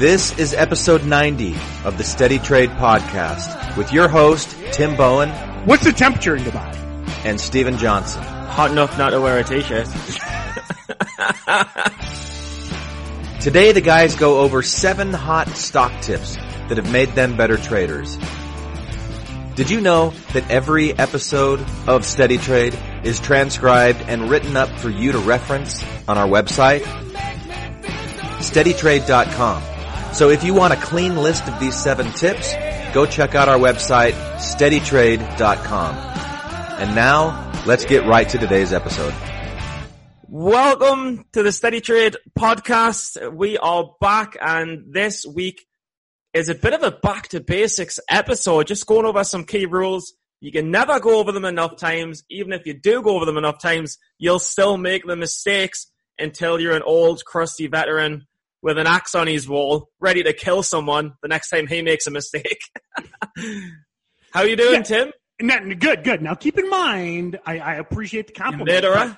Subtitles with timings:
[0.00, 1.54] This is episode 90
[1.84, 5.28] of the Steady Trade Podcast with your host, Tim Bohen
[5.66, 6.74] What's the temperature in Dubai?
[7.26, 8.22] and Steven Johnson.
[8.22, 9.86] Hot enough not to wear a t-shirt.
[13.42, 18.16] Today the guys go over seven hot stock tips that have made them better traders.
[19.54, 22.74] Did you know that every episode of Steady Trade
[23.04, 26.80] is transcribed and written up for you to reference on our website?
[28.40, 29.79] SteadyTrade.com.
[30.12, 32.52] So if you want a clean list of these seven tips,
[32.92, 35.94] go check out our website, SteadyTrade.com.
[36.80, 39.14] And now, let's get right to today's episode.
[40.26, 43.32] Welcome to the Steady Trade podcast.
[43.32, 45.64] We are back and this week
[46.34, 50.12] is a bit of a back to basics episode, just going over some key rules.
[50.40, 52.24] You can never go over them enough times.
[52.28, 55.86] Even if you do go over them enough times, you'll still make the mistakes
[56.18, 58.26] until you're an old crusty veteran
[58.62, 62.06] with an axe on his wall, ready to kill someone the next time he makes
[62.06, 62.60] a mistake.
[64.32, 64.82] How are you doing, Yeah.
[64.82, 65.12] Tim?
[65.42, 66.20] Not, good, good.
[66.20, 68.68] Now keep in mind, I, I appreciate the compliment.
[68.82, 69.16] But,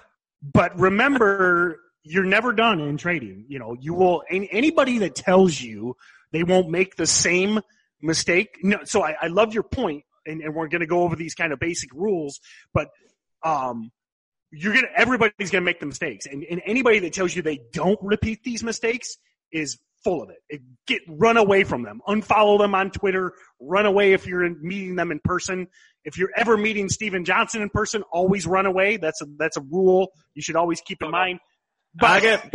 [0.52, 3.46] but remember, you're never done in trading.
[3.48, 5.96] You know, you will, any, anybody that tells you
[6.30, 7.60] they won't make the same
[8.00, 8.58] mistake.
[8.62, 11.34] No, so I, I love your point, and, and we're going to go over these
[11.34, 12.38] kind of basic rules,
[12.72, 12.88] but,
[13.44, 13.90] um,
[14.52, 16.26] you're gonna, everybody's gonna make the mistakes.
[16.26, 19.16] And, and anybody that tells you they don't repeat these mistakes
[19.52, 20.38] is full of it.
[20.48, 20.62] it.
[20.86, 22.00] Get, run away from them.
[22.08, 23.32] Unfollow them on Twitter.
[23.60, 25.68] Run away if you're meeting them in person.
[26.04, 28.96] If you're ever meeting Steven Johnson in person, always run away.
[28.96, 31.38] That's a, that's a rule you should always keep in mind.
[31.94, 32.52] But I get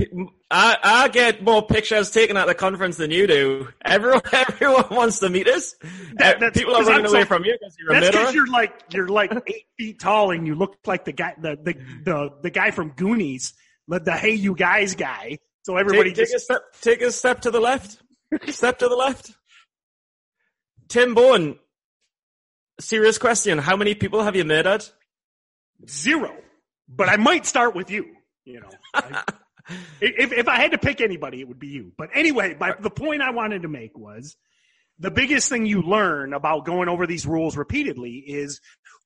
[0.49, 3.67] I, I get more pictures taken at the conference than you do.
[3.85, 5.75] Everyone everyone wants to meet us.
[6.15, 8.17] That- eh, that's People are running I'm away so- from you because you're a That's
[8.17, 11.55] because you're like you're like eight feet tall and you look like the guy the
[11.63, 13.53] the the, the guy from Goonies,
[13.87, 15.37] the, the Hey You Guys guy.
[15.67, 16.61] So everybody Take, take a step.
[16.79, 18.01] Take a step to the left.
[18.47, 19.33] step to the left.
[20.87, 21.59] Tim Bohen.
[22.79, 24.85] Serious question: How many people have you murdered?
[25.89, 26.33] zero.
[26.87, 28.05] But I might start with you.
[28.45, 29.23] You know, I-
[29.99, 31.91] if if I had to pick anybody, it would be you.
[31.97, 34.37] But anyway, my, the point I wanted to make was
[34.99, 38.61] the biggest thing you learn about going over these rules repeatedly is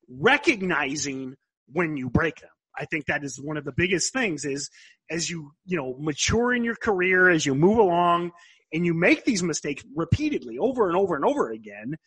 [0.07, 1.37] recognizing
[1.73, 2.51] when you break them.
[2.77, 4.69] I think that is one of the biggest things is
[5.09, 8.31] as you, you know, mature in your career, as you move along
[8.73, 11.97] and you make these mistakes repeatedly over and over and over again,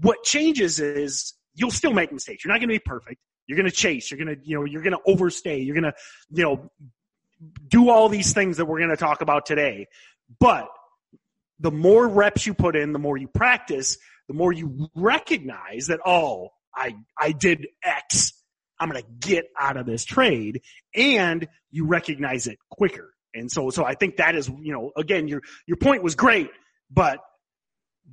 [0.00, 2.44] what changes is you'll still make mistakes.
[2.44, 3.20] You're not going to be perfect.
[3.46, 4.10] You're going to chase.
[4.10, 5.60] You're going to, you know, you're going to overstay.
[5.60, 5.94] You're going to,
[6.30, 6.70] you know,
[7.68, 9.86] do all these things that we're going to talk about today.
[10.38, 10.68] But
[11.58, 13.96] the more reps you put in, the more you practice,
[14.28, 18.32] the more you recognize that, oh, I, I did X.
[18.80, 20.62] I'm going to get out of this trade
[20.94, 23.12] and you recognize it quicker.
[23.34, 26.50] And so, so I think that is, you know, again, your, your point was great,
[26.90, 27.20] but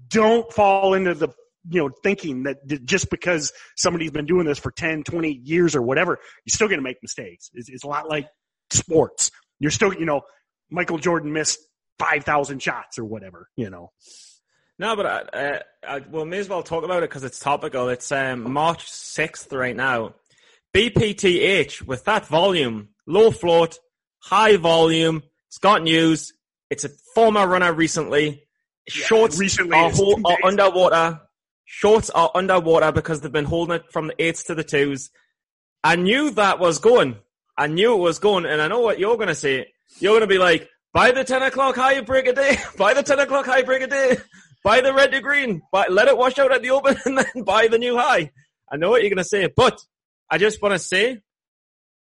[0.10, 1.30] don't fall into the,
[1.70, 5.82] you know, thinking that just because somebody's been doing this for 10, 20 years or
[5.82, 7.50] whatever, you're still going to make mistakes.
[7.54, 8.28] It's, it's a lot like
[8.70, 9.32] sports.
[9.60, 10.22] You're still, you know,
[10.70, 11.60] Michael Jordan missed
[12.00, 13.92] 5,000 shots or whatever, you know.
[14.78, 17.88] No, but I, uh, I, well, may as well talk about it because it's topical.
[17.88, 20.16] It's um, March 6th right now.
[20.76, 23.80] BPTH with that volume, low float,
[24.20, 25.24] high volume.
[25.48, 26.34] It's got news.
[26.70, 28.44] It's a former runner recently.
[28.90, 31.22] Shorts recently are, ho- are underwater.
[31.64, 35.12] Shorts are underwater because they've been holding it from the eights to the twos.
[35.82, 37.16] I knew that was going.
[37.58, 39.72] I knew it was going, and I know what you're going to say.
[40.00, 43.02] You're going to be like, by the 10 o'clock high break a day, by the
[43.02, 44.18] 10 o'clock high break a day,
[44.62, 47.44] buy the red to green, buy, let it wash out at the open, and then
[47.46, 48.30] buy the new high.
[48.70, 49.80] I know what you're going to say, but
[50.30, 51.22] I just want to say,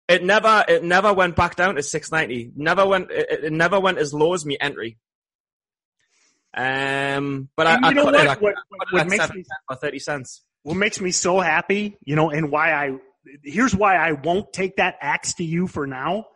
[0.07, 2.53] it never, it never went back down to 690.
[2.55, 4.97] Never went, it, it never went as low as me entry.
[6.55, 8.15] Um, but And I, you know I cut what?
[8.15, 9.43] it, I What- what- what makes me-
[9.79, 10.41] 30 cents.
[10.63, 12.97] what makes me so happy, you know, and why I
[13.43, 16.27] here's why I won't take that axe to you for now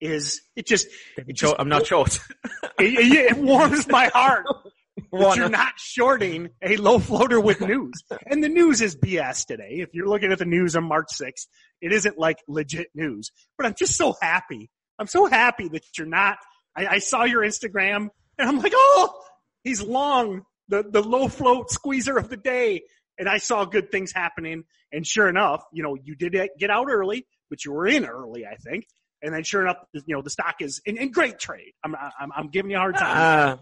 [0.00, 0.86] is it just
[1.16, 2.20] it just I'm not short.
[2.78, 4.46] it- it warms my heart
[5.12, 8.02] that you're not shorting a low floater with news.
[8.26, 9.78] And the news is BS today.
[9.80, 11.46] If you're looking at the news on March 6th,
[11.80, 13.30] it isn't like legit news.
[13.56, 14.70] But I'm just so happy.
[14.98, 16.38] I'm so happy that you're not.
[16.76, 18.08] I, I saw your Instagram
[18.38, 19.20] and I'm like, oh,
[19.64, 22.82] he's long, the, the low float squeezer of the day.
[23.18, 24.64] And I saw good things happening.
[24.92, 28.44] And sure enough, you know, you did get out early, but you were in early,
[28.46, 28.86] I think.
[29.22, 31.72] And then sure enough, you know, the stock is in, in great trade.
[31.82, 33.16] I'm, I'm, I'm giving you a hard time.
[33.16, 33.56] Uh,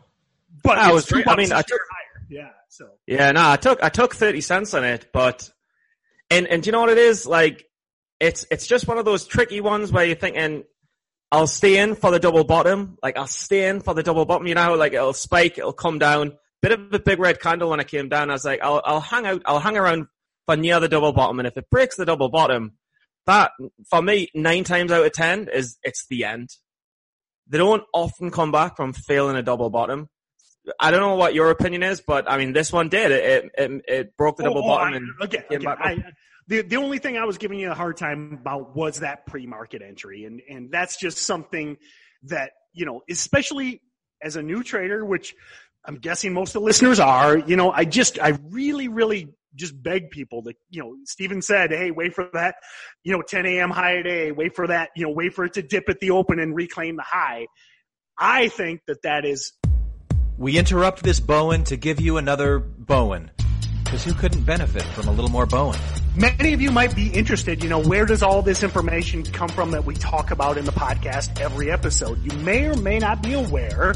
[0.63, 1.11] But I was.
[1.13, 2.27] I mean, I took- higher.
[2.31, 2.51] Yeah.
[2.69, 5.51] So Yeah, no, I took I took thirty cents on it, but
[6.31, 7.27] and and do you know what it is?
[7.27, 7.65] Like
[8.21, 10.65] it's it's just one of those tricky ones where you're thinking,
[11.31, 12.97] I'll stay in for the double bottom.
[13.03, 14.47] Like I'll stay in for the double bottom.
[14.47, 16.33] You know, like it'll spike, it'll come down.
[16.63, 18.31] Bit of a big red candle when I came down.
[18.31, 20.07] I was like, I'll, I'll hang out, I'll hang around
[20.47, 21.39] for near the double bottom.
[21.39, 22.73] And if it breaks the double bottom,
[23.27, 23.53] that
[23.91, 26.49] for me, nine times out of ten is it's the end.
[27.49, 30.09] They don't often come back from failing a double bottom.
[30.81, 33.11] I don't know what your opinion is, but I mean, this one did.
[33.13, 35.67] It it, it broke the Oh, double oh, bottom I- and again, again.
[35.69, 36.05] I,
[36.47, 39.83] the the only thing I was giving you a hard time about was that pre-market
[39.83, 41.77] entry, and and that's just something
[42.25, 43.81] that you know, especially
[44.23, 45.35] as a new trader, which
[45.85, 47.37] I'm guessing most of the listeners are.
[47.39, 51.71] You know, I just I really really just beg people that you know, Steven said,
[51.71, 52.57] hey, wait for that,
[53.05, 53.71] you know, 10 a.m.
[53.71, 56.41] high day, wait for that, you know, wait for it to dip at the open
[56.41, 57.47] and reclaim the high.
[58.19, 59.53] I think that that is
[60.37, 63.31] We interrupt this Bohen to give you another Bohen.
[63.85, 65.79] Because who couldn't benefit from a little more Bohen?
[66.17, 69.71] Many of you might be interested, you know, where does all this information come from
[69.73, 72.21] that we talk about in the podcast every episode?
[72.25, 73.95] You may or may not be aware,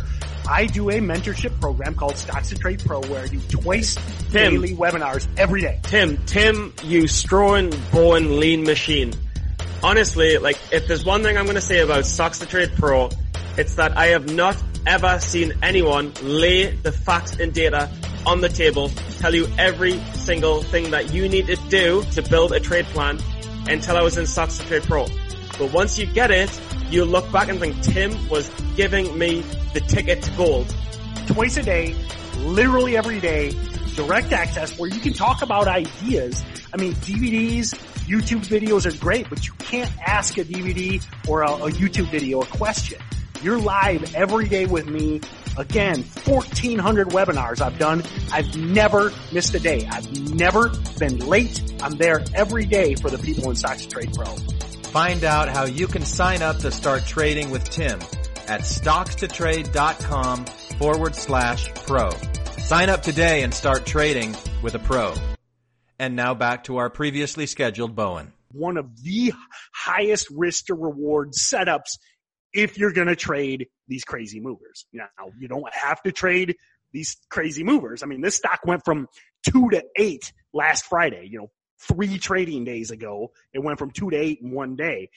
[0.49, 3.97] I do a mentorship program called Stocks to Trade Pro where I do twice
[4.31, 4.53] Tim.
[4.53, 5.81] daily webinars every day.
[5.83, 9.13] Tim, Tim, you strong Bowen lean machine.
[9.83, 13.09] Honestly, like, if there's one thing I'm going to say about Stocks to Trade Pro,
[13.57, 14.57] it's that I have not
[14.89, 17.91] ever seen anyone lay the facts and data
[18.25, 18.89] on the table,
[19.19, 23.19] tell you every single thing that you need to do to build a trade plan
[23.69, 25.07] until I was in Stocks to Trade Pro.
[25.59, 26.51] But once you get it,
[26.89, 29.43] you look back and think Tim was giving me
[29.75, 30.75] the ticket to gold.
[31.27, 31.95] Twice a day,
[32.39, 33.53] literally every day,
[33.95, 36.43] direct access where you can talk about ideas.
[36.73, 37.75] I mean, DVDs,
[38.07, 42.41] YouTube videos are great, but you can't ask a DVD or a, a YouTube video
[42.41, 42.99] a question.
[43.41, 45.21] You're live every day with me.
[45.57, 48.03] Again, 1400 webinars I've done.
[48.33, 49.87] I've never missed a day.
[49.89, 51.63] I've never been late.
[51.81, 54.27] I'm there every day for the people in Stocks to Trade Pro.
[54.91, 58.01] Find out how you can sign up to start trading with Tim
[58.49, 60.45] at stockstotrade.com
[60.79, 62.11] forward slash pro.
[62.59, 65.15] Sign up today and start trading with a pro.
[66.01, 68.33] And now back to our previously scheduled Bohen.
[68.53, 69.33] one of the
[69.73, 71.99] highest risk to reward setups
[72.53, 74.87] if you're going to trade these crazy movers.
[74.93, 75.09] Now,
[75.39, 76.57] you don't have to trade
[76.93, 78.03] these crazy movers.
[78.03, 79.09] I mean, this stock went from
[79.49, 81.51] two to eight last Friday, you know,
[81.81, 83.33] three trading days ago.
[83.53, 85.11] It went from two to eight in one day.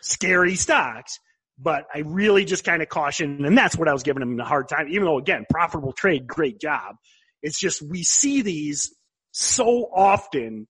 [0.00, 1.18] Scary stocks,
[1.58, 4.44] but I really just kind of caution, and that's what I was giving them a
[4.44, 6.96] hard time, even though again, profitable trade, great job.
[7.42, 8.94] It's just we see these
[9.32, 10.66] so often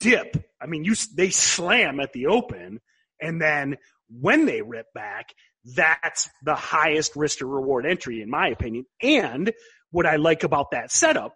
[0.00, 0.36] dip.
[0.60, 2.80] I mean, you they slam at the open,
[3.20, 3.76] and then
[4.08, 5.34] when they rip back,
[5.74, 8.86] that's the highest risk to reward entry, in my opinion.
[9.02, 9.52] And
[9.90, 11.34] what I like about that setup,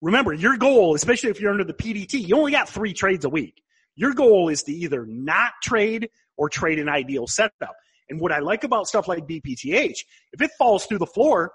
[0.00, 3.28] remember your goal, especially if you're under the PDT, you only got three trades a
[3.28, 3.62] week.
[3.94, 7.74] Your goal is to either not trade or trade an ideal setup.
[8.08, 9.98] And what I like about stuff like BPTH,
[10.32, 11.52] if it falls through the floor,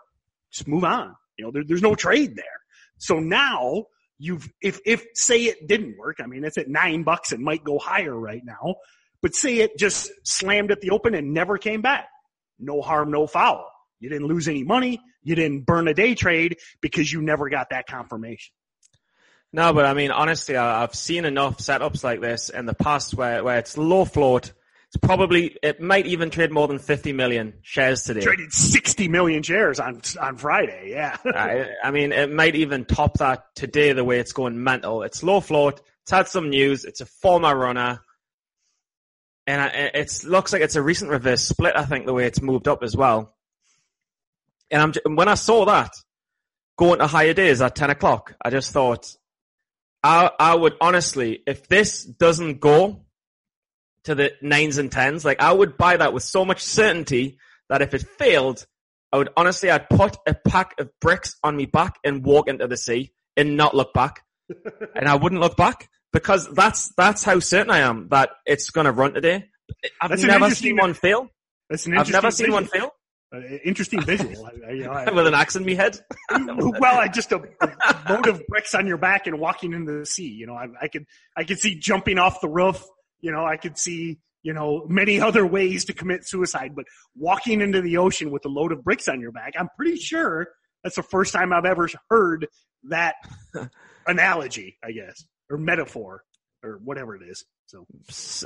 [0.52, 1.16] just move on.
[1.38, 2.46] You know, there, there's no trade there.
[2.98, 3.86] So now
[4.19, 7.63] you've, if, if say it didn't work, I mean, it's at nine bucks and might
[7.63, 8.75] go higher right now,
[9.21, 12.07] but say it just slammed at the open and never came back.
[12.59, 13.69] No harm, no foul.
[14.00, 15.01] You didn't lose any money.
[15.23, 18.53] You didn't burn a day trade because you never got that confirmation.
[19.51, 23.44] No, but I mean, honestly, I've seen enough setups like this in the past where,
[23.44, 24.51] where it's low float.
[24.89, 28.21] It's probably, it might even trade more than 50 million shares today.
[28.21, 30.92] Traded 60 million shares on, on Friday.
[30.92, 31.18] Yeah.
[31.25, 35.04] I, I mean, it might even top that today the way it's going mental.
[35.04, 35.81] It's low float.
[36.04, 36.83] It's had some news.
[36.83, 38.01] It's a former runner.
[39.47, 42.68] And it looks like it's a recent reverse split, I think, the way it's moved
[42.68, 43.35] up as well.
[44.71, 45.92] And I'm, when I saw that
[46.78, 49.16] going to higher days at 10 o'clock, I just thought,
[50.04, 53.06] I, I would honestly, if this doesn't go
[54.06, 57.37] to the nines and tens, like I would buy that with so much certainty
[57.69, 58.66] that if it failed,
[59.11, 62.68] I would honestly, I'd put a pack of bricks on me back and walk into
[62.68, 64.23] the sea and not look back.
[64.95, 68.85] And I wouldn't look back because that's, that's how certain I am that it's going
[68.85, 69.45] to run today.
[70.02, 71.30] I've That's never seen one fail.
[71.69, 72.80] That's an I've interesting never seen one visual.
[72.80, 72.92] fail
[73.33, 74.45] Uh, interesting visual.
[74.45, 75.99] I, you know, I- with an axe in me head.
[76.31, 80.06] well, I just a, a load of bricks on your back and walking into the
[80.06, 80.30] sea.
[80.30, 82.83] You know, I, I could I could see jumping off the roof.
[83.21, 86.85] You know, I could see you know many other ways to commit suicide, but
[87.16, 90.47] walking into the ocean with a load of bricks on your back, I'm pretty sure
[90.83, 92.47] that's the first time I've ever heard
[92.90, 93.16] that
[94.07, 96.24] analogy, I guess, or metaphor,
[96.64, 97.44] or whatever it is.
[97.68, 97.85] So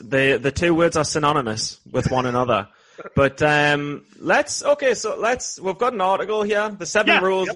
[0.02, 2.68] the the two words are synonymous with one another.
[3.16, 4.94] But um, let's okay.
[4.94, 5.58] So let's.
[5.58, 6.68] We've got an article here.
[6.78, 7.56] The seven Yeah, rules yep.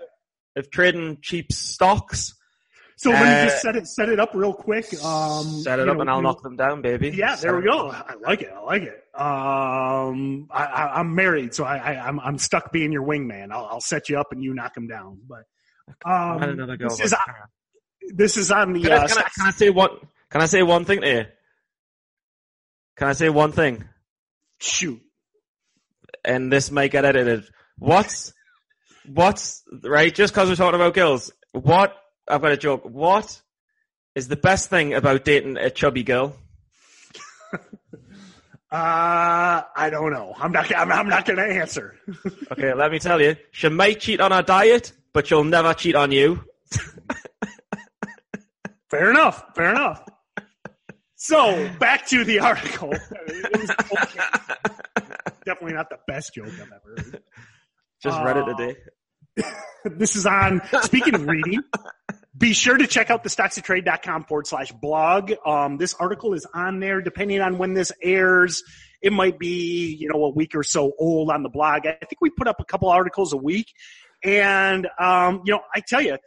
[0.56, 2.34] of trading cheap stocks.
[2.96, 4.86] so let me Uh, just set it set it up real quick.
[5.04, 7.10] Um, Set it up know, and I'll knock them down, baby.
[7.10, 7.90] Yeah, Set there we go.
[7.90, 8.06] up.
[8.10, 8.54] I like it.
[8.56, 9.04] I like it.
[9.20, 13.52] Um, I, I'm married, so I, I, I'm, I'm stuck being your wingman.
[13.52, 15.20] I'll, I'll set you up and you knock him down.
[15.28, 15.44] But
[16.10, 16.88] um, another go.
[16.88, 17.14] this is
[18.10, 18.82] this is on the.
[18.82, 19.90] Can I, Uh, can, I, can I say one?
[20.30, 21.26] Can I say one thing you?
[22.96, 23.86] Can I say one thing?
[24.60, 25.02] shoot.
[26.24, 27.44] And this might get edited.
[27.78, 28.34] What's
[29.06, 30.14] what's right?
[30.14, 32.84] Just because we're talking about girls, what I've got a joke.
[32.86, 33.42] What
[34.16, 36.38] is the best thing about dating a chubby girl?
[38.72, 40.34] Uh, I don't know.
[40.36, 40.76] I'm not.
[40.76, 41.96] I'm, I'm not going to answer.
[42.52, 43.36] Okay, let me tell you.
[43.52, 46.44] She might cheat on her diet, but she'll never cheat on you.
[48.94, 49.44] Fair enough.
[49.56, 50.04] Fair enough.
[51.16, 52.94] So back to the article.
[52.94, 54.20] It was okay.
[55.46, 57.24] Definitely not the best joke I've ever heard.
[58.04, 58.76] Just read it today.
[59.86, 61.62] This is on, speaking of reading,
[62.38, 65.34] be sure to check out the stockstotrade.com forward slash blog.
[65.46, 68.64] Um, this article is on there depending on when this airs.
[69.02, 71.86] It might be, you know, a week or so old on the blog.
[71.86, 73.74] I think we put up a couple articles a week.
[74.24, 76.18] And, um, you know, I tell you,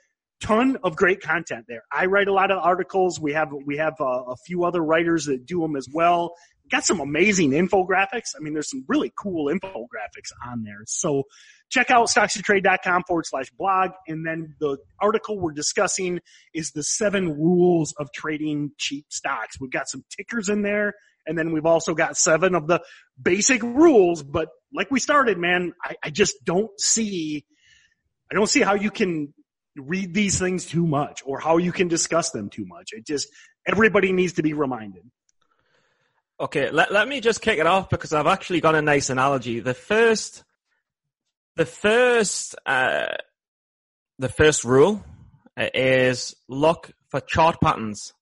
[0.41, 1.83] ton of great content there.
[1.93, 3.19] I write a lot of articles.
[3.21, 6.35] We have, we have uh, a few other writers that do them as well.
[6.71, 8.35] Got some amazing infographics.
[8.37, 10.83] I mean, there's some really cool infographics on there.
[10.87, 11.23] So
[11.71, 13.91] check out stockstotrade.com forward slash blog.
[14.09, 16.21] And then the article we're discussing
[16.53, 19.61] is the seven rules of trading cheap stocks.
[19.61, 20.95] We've got some tickers in there.
[21.27, 22.83] And then we've also got seven of the
[23.21, 24.23] basic rules.
[24.23, 27.45] But like we started, man, I, I just don't see,
[28.31, 29.33] I don't see how you can
[29.77, 32.93] read these things too much or how you can discuss them too much.
[32.93, 33.29] It just,
[33.67, 35.03] everybody needs to be reminded.
[36.39, 39.61] Okay, let, let me just kick it off because I've actually got a nice analogy.
[39.61, 40.45] The first,
[41.57, 43.07] the first, uh,
[44.19, 45.03] the first rule
[45.57, 48.13] uh, is look for chart patterns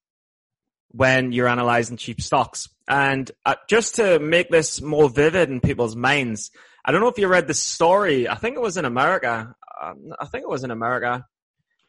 [0.89, 2.69] when you're analyzing cheap stocks.
[2.87, 6.53] And uh, just to make this more vivid in people's minds,
[6.85, 8.29] I don't know if you read the story.
[8.29, 9.55] I think it was in America.
[9.83, 11.27] Um, I think it was in America.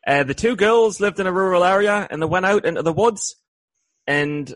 [0.06, 2.94] Uh, the two girls lived in a rural area and they went out into the
[2.94, 3.36] woods
[4.08, 4.54] and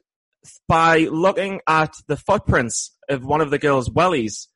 [0.68, 4.48] by looking at the footprints of one of the girls' wellies,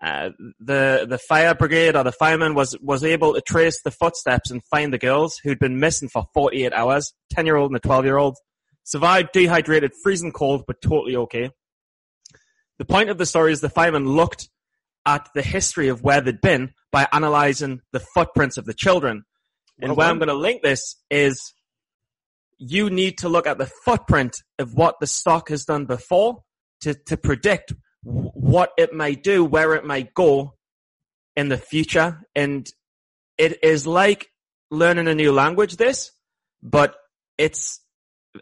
[0.00, 4.50] uh, the the fire brigade or the fireman was was able to trace the footsteps
[4.50, 7.12] and find the girls who'd been missing for 48 hours.
[7.30, 8.36] 10 year old and a 12 year old
[8.84, 11.50] survived dehydrated, freezing cold, but totally okay.
[12.78, 14.48] The point of the story is the fireman looked
[15.04, 19.24] at the history of where they'd been by analyzing the footprints of the children.
[19.80, 20.06] And where.
[20.06, 21.52] I'm going to link this is
[22.58, 26.42] you need to look at the footprint of what the stock has done before
[26.80, 30.54] to, to predict what it may do, where it may go
[31.36, 32.20] in the future.
[32.34, 32.68] And
[33.36, 34.28] it is like
[34.70, 36.10] learning a new language, this,
[36.62, 36.96] but
[37.36, 37.80] it's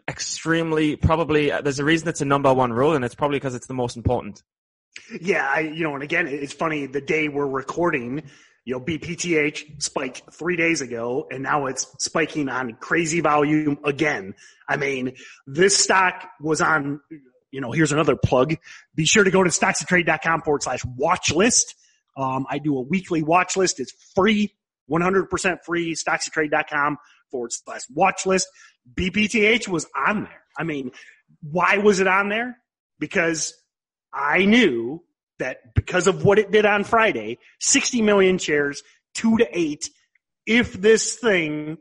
[0.07, 3.55] extremely probably, uh, there's a reason it's a number one rule and it's probably because
[3.55, 4.41] it's the most important.
[5.21, 6.87] Yeah, I, you know, and again, it's funny.
[6.87, 8.23] The day we're recording,
[8.67, 14.35] you know, BPTH spiked three days ago, and now it's spiking on crazy volume again.
[14.67, 15.13] I mean,
[15.45, 16.99] this stock was on.
[17.49, 18.57] You know, here's another plug.
[18.93, 21.75] Be sure to go to stockstotrade.com forward slash watch list.
[22.17, 23.79] Um, I do a weekly watch list.
[23.79, 24.53] It's free,
[24.91, 25.95] 100% free.
[25.95, 26.97] Stockstotrade.com
[27.31, 28.49] forward slash watch list.
[28.93, 30.43] BPTH was on there.
[30.59, 30.91] I mean,
[31.41, 32.57] why was it on there?
[32.99, 33.53] Because
[34.11, 35.05] I knew
[35.39, 38.81] that because of what it did on Friday, 60 million shares,
[39.13, 39.89] two to eight,
[40.45, 41.77] if this thing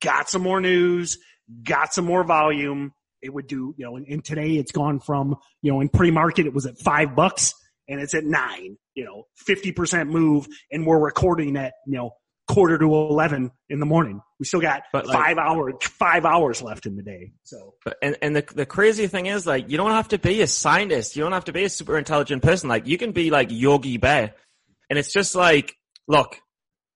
[0.00, 1.18] got some more news,
[1.62, 5.36] got some more volume, it would do, you know, and, and today it's gone from,
[5.62, 7.54] you know, in pre-market it was at five bucks
[7.88, 12.12] and it's at nine, you know, 50% move and we're recording at, you know,
[12.50, 14.20] quarter to 11 in the morning.
[14.38, 17.32] We still got like- five hours, five hours left in the day.
[17.44, 20.42] So But and, and the the crazy thing is like you don't have to be
[20.42, 22.68] a scientist, you don't have to be a super intelligent person.
[22.68, 24.34] Like you can be like Yogi Bear,
[24.88, 25.76] and it's just like,
[26.08, 26.38] look,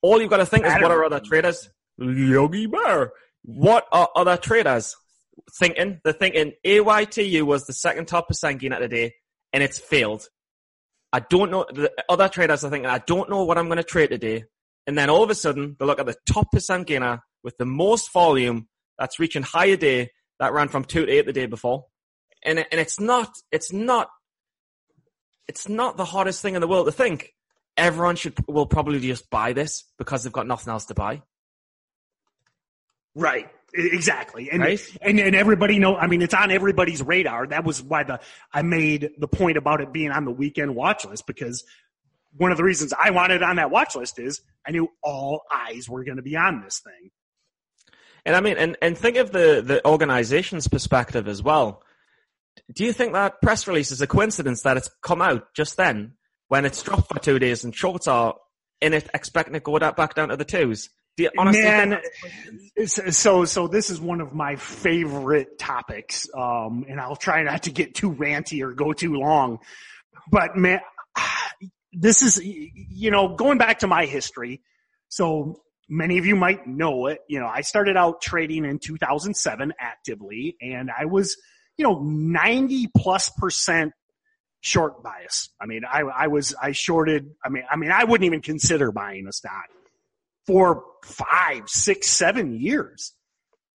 [0.03, 1.71] all you've got to think is what are other traders?
[1.99, 3.13] Yogi Bear.
[3.43, 4.97] What are other traders
[5.59, 6.01] thinking?
[6.03, 9.15] They're thinking AYTU was the second top percent gain at the day,
[9.53, 10.29] and it's failed.
[11.13, 11.65] I don't know.
[11.73, 14.45] The other traders are thinking, I don't know what I'm going to trade today.
[14.87, 17.65] And then all of a sudden, they look at the top percent gainer with the
[17.65, 21.87] most volume that's reaching higher day that ran from two to eight the day before.
[22.45, 24.09] And, and it's not, it's not,
[25.49, 27.31] it's not the hardest thing in the world to think.
[27.77, 31.23] Everyone should, will probably just buy this because they've got nothing else to buy.
[33.15, 33.49] Right.
[33.73, 34.51] Exactly.
[34.51, 34.81] And, Right?
[35.03, 37.49] and and everybody know I mean it's on everybody's radar.
[37.49, 38.21] That was why the
[38.53, 41.65] I made the point about it being on the weekend watch list because
[42.37, 45.89] one of the reasons I wanted on that watch list is I knew all eyes
[45.89, 47.11] were going to be on this thing.
[48.27, 51.83] And I mean, and, and think of the, the organization's perspective as well.
[52.75, 56.15] do you think that press release is a coincidence that it's come out just then
[56.49, 58.35] when it's dropped for two days and shorts are
[58.81, 60.91] in it expecting to go that back down to the twos?
[61.17, 62.01] Do you honestly Man,
[62.87, 67.71] so so this is one of my favorite topics, um, and I'll try not to
[67.71, 69.61] get too ranty or go too long.
[70.29, 70.81] But man,
[71.95, 74.63] this is you know going back to my history.
[75.09, 77.21] So many of you might know it.
[77.29, 81.37] You know, I started out trading in 2007 actively, and I was
[81.77, 83.93] you know 90 plus percent
[84.61, 85.51] short bias.
[85.61, 87.31] I mean, I I was I shorted.
[87.45, 89.67] I mean, I mean, I wouldn't even consider buying a stock
[90.47, 93.13] for five, six, seven years.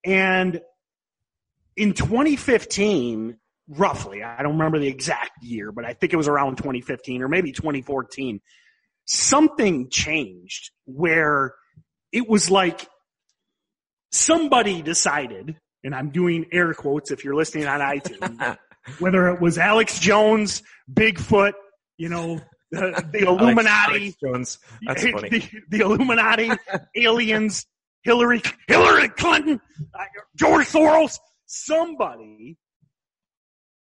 [0.05, 0.61] And
[1.75, 3.37] in 2015,
[3.69, 7.27] roughly, I don't remember the exact year, but I think it was around 2015 or
[7.27, 8.41] maybe 2014,
[9.05, 11.53] something changed where
[12.11, 12.87] it was like
[14.11, 18.57] somebody decided, and I'm doing air quotes if you're listening on iTunes,
[18.99, 21.53] whether it was Alex Jones, Bigfoot,
[21.97, 24.57] you know, the, the Illuminati, Alex
[25.01, 25.29] funny.
[25.29, 26.51] the, the Illuminati,
[26.95, 27.65] aliens,
[28.03, 29.59] Hillary, Hillary Clinton,
[29.93, 30.03] uh,
[30.35, 32.57] George Soros, somebody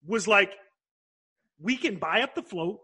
[0.09, 0.53] was like,
[1.61, 2.81] we can buy up the float.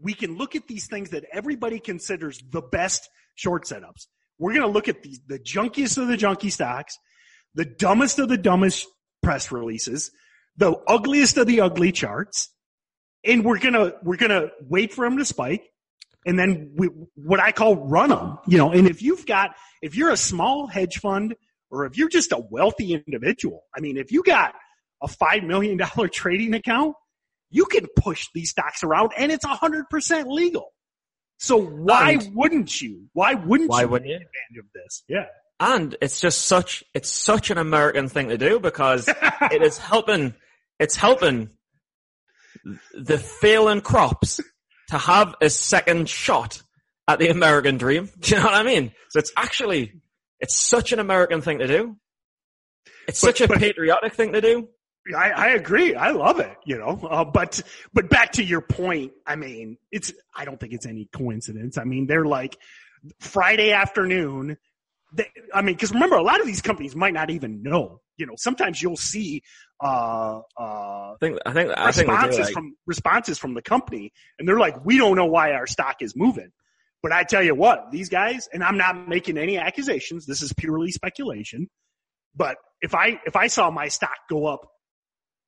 [0.00, 4.06] We can look at these things that everybody considers the best short setups.
[4.38, 6.98] We're going to look at the, the junkiest of the junky stocks,
[7.54, 8.86] the dumbest of the dumbest
[9.22, 10.10] press releases,
[10.56, 12.52] the ugliest of the ugly charts,
[13.24, 15.64] and we're gonna we're gonna wait for them to spike,
[16.26, 18.38] and then we, what I call run them.
[18.46, 21.34] You know, and if you've got if you're a small hedge fund
[21.70, 24.54] or if you're just a wealthy individual, I mean, if you got
[25.02, 26.94] a five million dollar trading account,
[27.50, 30.72] you can push these stocks around, and it's hundred percent legal.
[31.38, 33.04] So why And- wouldn't you?
[33.12, 34.26] Why wouldn't Why you wouldn't take you?
[34.26, 35.04] advantage of this?
[35.08, 35.26] Yeah.
[35.60, 39.08] And it's just such, it's such an American thing to do because
[39.52, 40.34] it is helping,
[40.78, 41.50] it's helping
[42.94, 44.40] the failing crops
[44.90, 46.62] to have a second shot
[47.06, 48.08] at the American dream.
[48.20, 48.92] Do you know what I mean?
[49.10, 49.94] So it's actually,
[50.40, 51.96] it's such an American thing to do.
[53.06, 54.68] It's But- such a but- patriotic thing to do.
[55.16, 55.94] I, I agree.
[55.94, 56.56] I love it.
[56.64, 59.12] You know, uh, but but back to your point.
[59.26, 60.12] I mean, it's.
[60.34, 61.78] I don't think it's any coincidence.
[61.78, 62.58] I mean, they're like
[63.20, 64.56] Friday afternoon.
[65.12, 68.00] They, I mean, because remember, a lot of these companies might not even know.
[68.16, 69.42] You know, sometimes you'll see
[69.82, 74.12] uh, uh, I think, I think, I think responses like, from responses from the company,
[74.38, 76.50] and they're like, "We don't know why our stock is moving."
[77.00, 80.26] But I tell you what, these guys, and I'm not making any accusations.
[80.26, 81.68] This is purely speculation.
[82.34, 84.68] But if I if I saw my stock go up,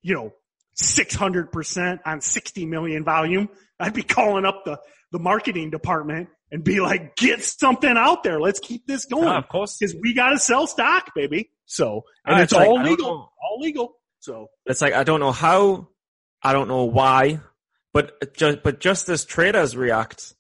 [0.03, 0.33] you know,
[0.75, 4.79] six hundred percent on sixty million volume, I'd be calling up the
[5.13, 8.41] the marketing department and be like, "Get something out there.
[8.41, 9.77] Let's keep this going." Of course.
[9.79, 11.51] because we got to sell stock, baby.
[11.67, 13.09] So, and Ah, it's it's like, all legal,
[13.43, 13.93] all legal.
[14.21, 15.89] So, It's like I don't know how,
[16.43, 17.41] I don't know why,
[17.95, 20.35] but just but just as traders react,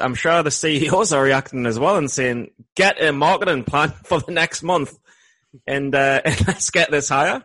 [0.00, 4.20] I'm sure the CEOs are reacting as well and saying, "Get a marketing plan for
[4.20, 4.96] the next month,
[5.66, 7.44] and, uh, and let's get this higher."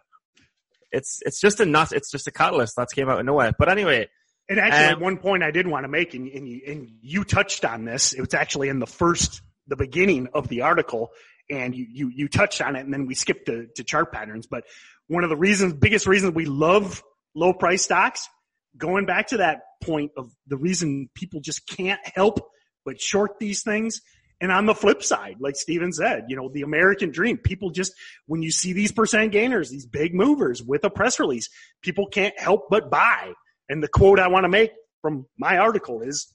[0.93, 1.91] It's it's just a nut.
[1.91, 3.51] It's just a catalyst that came out of nowhere.
[3.57, 4.07] But anyway,
[4.47, 7.23] and actually, Um, one point I did want to make, and, and, you, and you
[7.23, 8.13] touched on this.
[8.13, 11.11] It was actually in the first, the beginning of the article,
[11.49, 14.47] and you you, you touched on it, and then we skipped to, to chart patterns.
[14.47, 14.65] But
[15.07, 17.03] one of the reasons, biggest reasons we love
[17.35, 18.29] low price stocks,
[18.77, 22.39] going back to that point of the reason people just can't help
[22.85, 24.01] but short these things.
[24.43, 27.93] And on the flip side, like Steven said, you know, the American dream, people just,
[28.25, 31.49] when you see these percent gainers, these big movers with a press release,
[31.81, 33.31] people can't help but buy.
[33.69, 36.27] And the quote I want to make from my article is,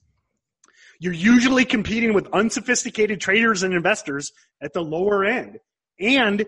[0.99, 5.59] you're usually competing with unsophisticated traders and investors at the lower end.
[5.99, 6.47] And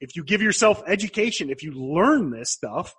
[0.00, 2.94] if you give yourself education, if you learn this stuff,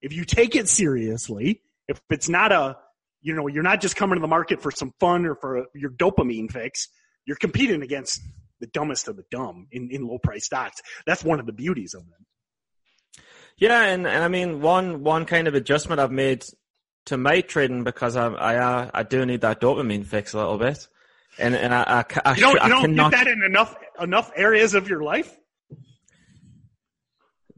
[0.00, 2.76] if you take it seriously, if it's not a,
[3.22, 5.90] you know, you're not just coming to the market for some fun or for your
[5.90, 6.86] dopamine fix,
[7.26, 8.20] you're competing against
[8.60, 10.80] the dumbest of the dumb in, in low price stocks.
[11.06, 13.24] That's one of the beauties of them.
[13.56, 16.44] yeah, and, and I mean one one kind of adjustment I've made
[17.06, 20.58] to my trading because I I uh, I do need that dopamine fix a little
[20.58, 20.86] bit,
[21.38, 23.74] and and I I, I, You don't, sh- I don't cannot get that in enough,
[24.00, 25.34] enough areas of your life?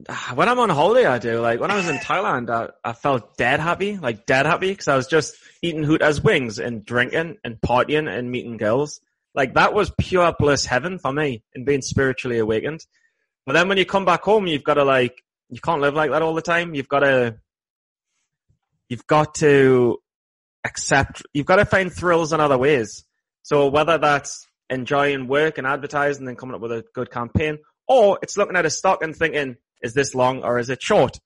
[0.34, 1.40] when I'm on holiday, I do.
[1.40, 4.88] Like when I was in Thailand, I, I felt dead happy, like dead happy, because
[4.88, 9.00] I was just eating Hooters wings and drinking and partying and meeting girls.
[9.34, 12.84] Like that was pure bliss heaven for me and being spiritually awakened.
[13.46, 16.10] But then when you come back home, you've got to like, you can't live like
[16.10, 16.74] that all the time.
[16.74, 17.36] You've got to,
[18.88, 19.98] you've got to
[20.64, 23.04] accept, you've got to find thrills in other ways.
[23.42, 28.18] So whether that's enjoying work and advertising and coming up with a good campaign, or
[28.22, 31.18] it's looking at a stock and thinking, is this long or is it short?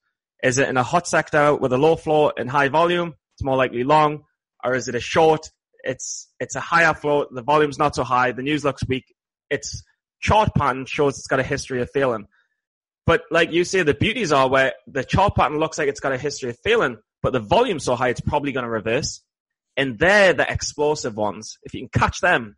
[0.43, 3.15] Is it in a hot sector with a low float and high volume?
[3.35, 4.23] It's more likely long.
[4.63, 5.51] Or is it a short?
[5.83, 7.33] It's, it's a higher float.
[7.33, 8.31] The volume's not so high.
[8.31, 9.13] The news looks weak.
[9.49, 9.83] Its
[10.19, 12.27] chart pattern shows it's got a history of failing.
[13.05, 16.11] But like you say, the beauties are where the chart pattern looks like it's got
[16.11, 19.21] a history of failing, but the volume's so high it's probably going to reverse.
[19.77, 21.57] And they're the explosive ones.
[21.63, 22.57] If you can catch them,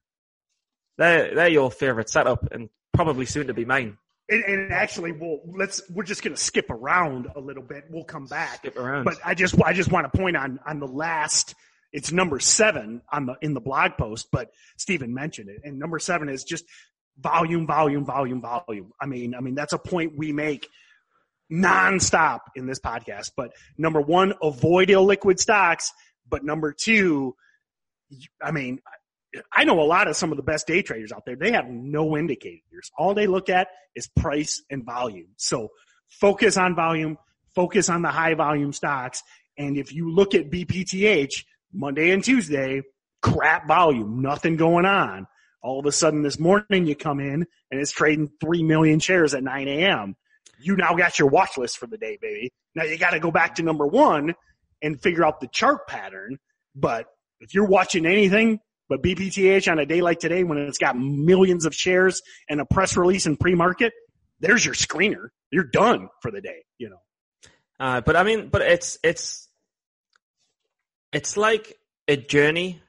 [0.97, 3.97] they're, they're your favorite setup and probably soon to be mine.
[4.29, 7.85] And, and actually, we'll let's we're just going to skip around a little bit.
[7.89, 8.57] We'll come back.
[8.57, 9.05] Skip around.
[9.05, 11.55] But I just I just want to point on on the last.
[11.91, 15.99] It's number seven on the in the blog post, but Stephen mentioned it, and number
[15.99, 16.65] seven is just
[17.19, 18.91] volume, volume, volume, volume.
[19.01, 20.67] I mean, I mean that's a point we make
[21.51, 23.31] nonstop in this podcast.
[23.35, 25.91] But number one, avoid illiquid stocks.
[26.27, 27.35] But number two,
[28.41, 28.79] I mean,
[29.51, 31.35] I know a lot of some of the best day traders out there.
[31.35, 32.91] They have no indicators.
[32.97, 35.29] All they look at is price and volume.
[35.37, 35.69] So
[36.07, 37.17] focus on volume,
[37.53, 39.23] focus on the high volume stocks.
[39.57, 42.81] And if you look at BPTH Monday and Tuesday,
[43.21, 45.27] crap volume, nothing going on.
[45.61, 49.33] All of a sudden this morning you come in and it's trading 3 million shares
[49.33, 50.15] at 9 a.m.
[50.61, 52.51] You now got your watch list for the day, baby.
[52.75, 54.35] Now you got to go back to number one
[54.81, 56.37] and figure out the chart pattern.
[56.75, 57.07] But
[57.41, 61.65] if you're watching anything but BPTH on a day like today when it's got millions
[61.65, 63.93] of shares and a press release in pre-market,
[64.39, 65.27] there's your screener.
[65.51, 67.01] You're done for the day, you know.
[67.79, 69.48] Uh, but I mean, but it's, it's,
[71.13, 72.81] it's like a journey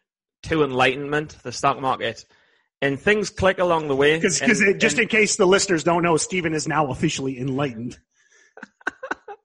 [0.45, 2.25] to enlightenment, the stock market
[2.83, 4.17] and things click along the way.
[4.17, 7.99] Because just and- in case the listeners don't know, Stephen is now officially enlightened.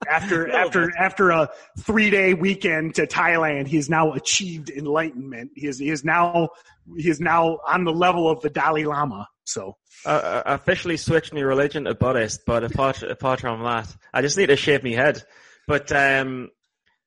[0.07, 5.49] After after after a three day weekend to Thailand, he has now achieved enlightenment.
[5.55, 6.49] He is he is now
[6.95, 9.27] he is now on the level of the Dalai Lama.
[9.45, 14.21] So uh, I officially switched my religion to Buddhist, but apart, apart from that, I
[14.21, 15.23] just need to shave my head.
[15.67, 16.49] But, um,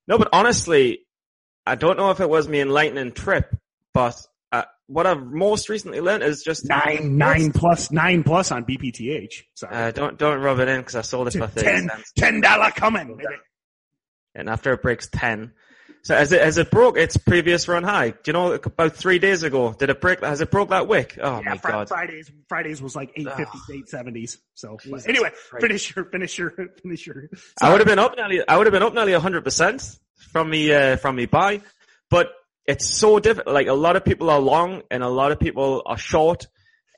[0.09, 1.00] no, but honestly,
[1.68, 3.54] I don't know if it was my enlightening trip,
[3.94, 4.16] but
[4.52, 9.33] uh, what I've most recently learned is just nine nine plus nine plus on BPTH.
[9.54, 12.70] Sorry, Uh, don't don't rub it in because I sold it for ten ten dollar
[12.70, 13.16] coming.
[13.16, 13.35] baby.
[14.35, 15.52] and after it breaks ten,
[16.02, 19.18] so as it as it broke its previous run high, do you know about three
[19.18, 20.20] days ago did it break?
[20.24, 21.18] Has it broke that wick?
[21.20, 21.88] Oh Yeah, my Fri- god!
[21.88, 24.38] Fridays Fridays was like eight fifty, eight seventies.
[24.54, 25.62] So anyway, Christ.
[25.66, 26.50] finish your finish your
[26.83, 27.28] finish your.
[27.61, 28.46] I would have been up nearly.
[28.48, 31.62] I would have been up nearly hundred percent from me uh, from me buy,
[32.11, 32.28] but
[32.66, 33.54] it's so difficult.
[33.54, 36.46] Like a lot of people are long and a lot of people are short.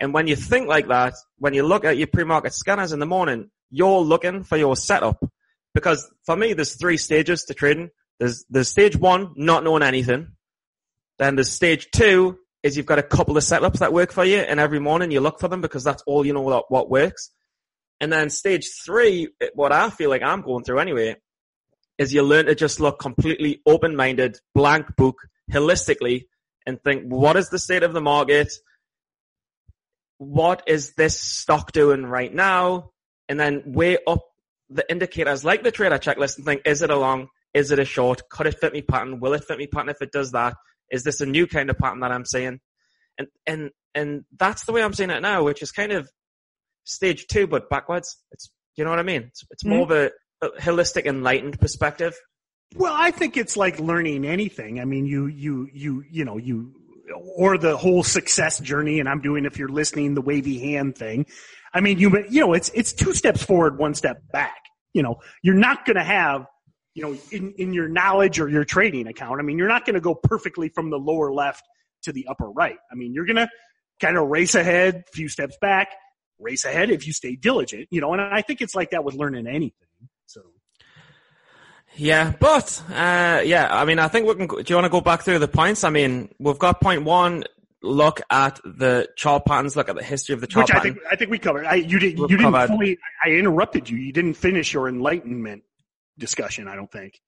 [0.01, 3.07] And when you think like that, when you look at your pre-market scanners in the
[3.07, 5.23] morning, you're looking for your setup.
[5.75, 7.91] Because for me, there's three stages to trading.
[8.19, 10.33] There's there's stage one, not knowing anything.
[11.19, 14.39] Then there's stage two, is you've got a couple of setups that work for you,
[14.39, 17.31] and every morning you look for them because that's all you know what, what works.
[18.01, 21.17] And then stage three, what I feel like I'm going through anyway,
[22.01, 25.19] is you learn to just look completely open-minded, blank book,
[25.53, 26.25] holistically,
[26.65, 28.51] and think, what is the state of the market?
[30.17, 32.93] What is this stock doing right now?
[33.29, 34.23] And then weigh up
[34.71, 37.29] the indicators like the trader checklist and think, is it a long?
[37.53, 38.23] Is it a short?
[38.31, 39.21] Could it fit me pattern?
[39.21, 40.55] Will it fit me pattern if it does that?
[40.91, 42.61] Is this a new kind of pattern that I'm seeing?
[43.19, 46.11] And, and, and that's the way I'm seeing it now, which is kind of
[46.85, 48.17] stage two, but backwards.
[48.33, 49.25] It's, you know what I mean?
[49.25, 49.93] It's, it's more mm-hmm.
[49.93, 50.11] of a
[50.43, 52.19] holistic, enlightened perspective.
[52.77, 54.81] Well, I think it's like learning anything.
[54.81, 56.73] I mean, you, you, you, you know, you,
[57.37, 61.27] or the whole success journey, and I'm doing, if you're listening, the wavy hand thing.
[61.75, 64.57] I mean, you, you know, it's, it's two steps forward, one step back.
[64.95, 66.47] You know, you're not going to have,
[66.95, 69.95] you know, in, in your knowledge or your trading account, I mean, you're not going
[69.95, 71.63] to go perfectly from the lower left
[72.03, 72.79] to the upper right.
[72.91, 73.49] I mean, you're going to
[74.01, 75.89] kind of race ahead, few steps back,
[76.39, 79.15] race ahead if you stay diligent, you know, and I think it's like that with
[79.15, 79.73] learning anything.
[81.97, 84.47] Yeah, but uh, yeah, I mean, I think we can.
[84.47, 85.85] Do you want to go back through the points?
[85.85, 87.45] I mean, we've got point one.
[87.83, 89.75] Look at the chart patterns.
[89.75, 91.65] Look at the history of the chart Which I think I think we covered.
[91.67, 92.69] I, you didn't We've you didn't covered.
[92.69, 92.99] fully.
[93.25, 93.97] I interrupted you.
[93.97, 95.63] You didn't finish your enlightenment
[96.19, 96.69] discussion.
[96.69, 97.19] I don't think.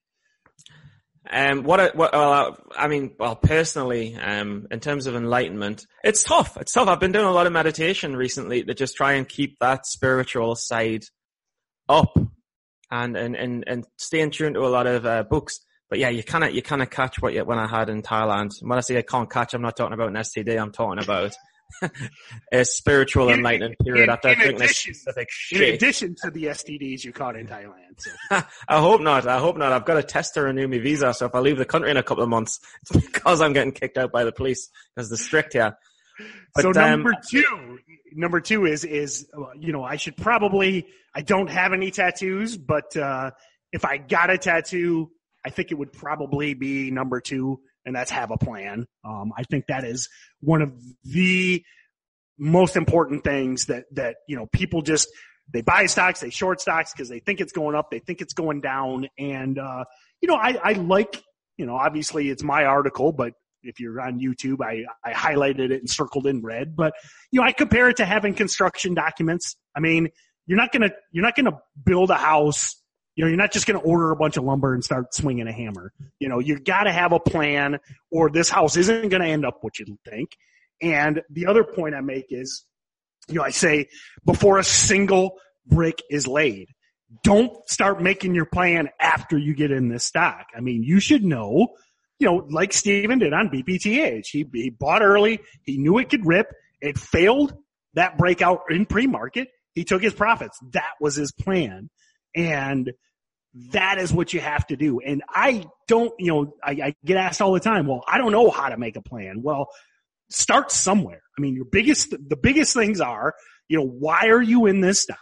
[1.31, 6.25] Um, what, I, what well, I mean, well, personally, um, in terms of enlightenment, it's
[6.25, 6.57] tough.
[6.61, 6.88] It's tough.
[6.88, 10.57] I've been doing a lot of meditation recently to just try and keep that spiritual
[10.57, 11.05] side
[11.88, 12.18] up
[12.92, 15.61] and, and, and, and stay in tune to a lot of, uh, books.
[15.88, 18.02] But yeah, you kind of, you kind of catch what you, when I had in
[18.02, 18.50] Thailand.
[18.61, 20.61] When I say I can't catch, I'm not talking about an STD.
[20.61, 21.33] I'm talking about
[22.52, 26.44] a spiritual In- enlightenment period in- after in drinking addition- specific In addition to the
[26.44, 27.98] STDs you caught in Thailand.
[27.98, 28.11] So.
[28.68, 29.26] I hope not.
[29.26, 29.72] I hope not.
[29.72, 31.96] I've got a test to renew my visa, so if I leave the country in
[31.96, 35.16] a couple of months, it's because I'm getting kicked out by the police because they're
[35.18, 35.76] strict here.
[36.55, 37.71] But, so um, number two,
[38.14, 39.27] number two is is
[39.59, 43.33] you know I should probably I don't have any tattoos, but uh,
[43.72, 45.11] if I got a tattoo,
[45.44, 48.87] I think it would probably be number two, and that's have a plan.
[49.05, 50.09] Um, I think that is
[50.40, 50.72] one of
[51.05, 51.64] the
[52.38, 55.09] most important things that that you know people just
[55.53, 58.35] they buy stocks, they short stocks because they think it's going up, they think it's
[58.35, 59.85] going down, and uh,
[60.20, 61.22] you know I, I like
[61.57, 65.81] you know obviously it's my article, but if you're on YouTube, I, I highlighted it
[65.81, 66.77] and circled in red.
[66.77, 66.94] But
[67.31, 69.57] you know I compare it to having construction documents.
[69.77, 70.11] I mean
[70.46, 72.77] you're not gonna you're not gonna build a house.
[73.14, 75.53] You know, you're not just to order a bunch of lumber and start swinging a
[75.53, 75.92] hammer.
[76.18, 77.79] You know, you got to have a plan,
[78.11, 80.31] or this house isn't to end up what you think.
[80.81, 82.64] And the other point I make is,
[83.29, 83.88] you know, I say
[84.25, 86.68] before a single brick is laid,
[87.22, 90.46] don't start making your plan after you get in this stock.
[90.57, 91.68] I mean, you should know,
[92.22, 94.26] you know, like Steven did on BPTH.
[94.26, 95.40] He, he bought early.
[95.64, 96.52] He knew it could rip.
[96.80, 97.54] It failed
[97.94, 99.48] that breakout in pre-market.
[99.74, 100.58] He took his profits.
[100.72, 101.90] That was his plan.
[102.35, 102.92] And
[103.72, 105.00] that is what you have to do.
[105.00, 108.32] And I don't, you know, I, I, get asked all the time, well, I don't
[108.32, 109.42] know how to make a plan.
[109.42, 109.68] Well,
[110.30, 111.22] start somewhere.
[111.37, 113.35] I mean, your biggest, the biggest things are,
[113.68, 115.18] you know, why are you in this stock?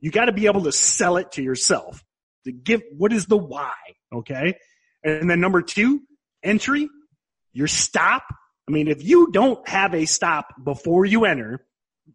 [0.00, 2.02] You got to be able to sell it to yourself
[2.44, 3.74] to give, what is the why?
[4.12, 4.54] Okay.
[5.04, 6.00] And then number two,
[6.42, 6.88] entry,
[7.52, 8.22] your stop.
[8.68, 11.66] I mean, if you don't have a stop before you enter,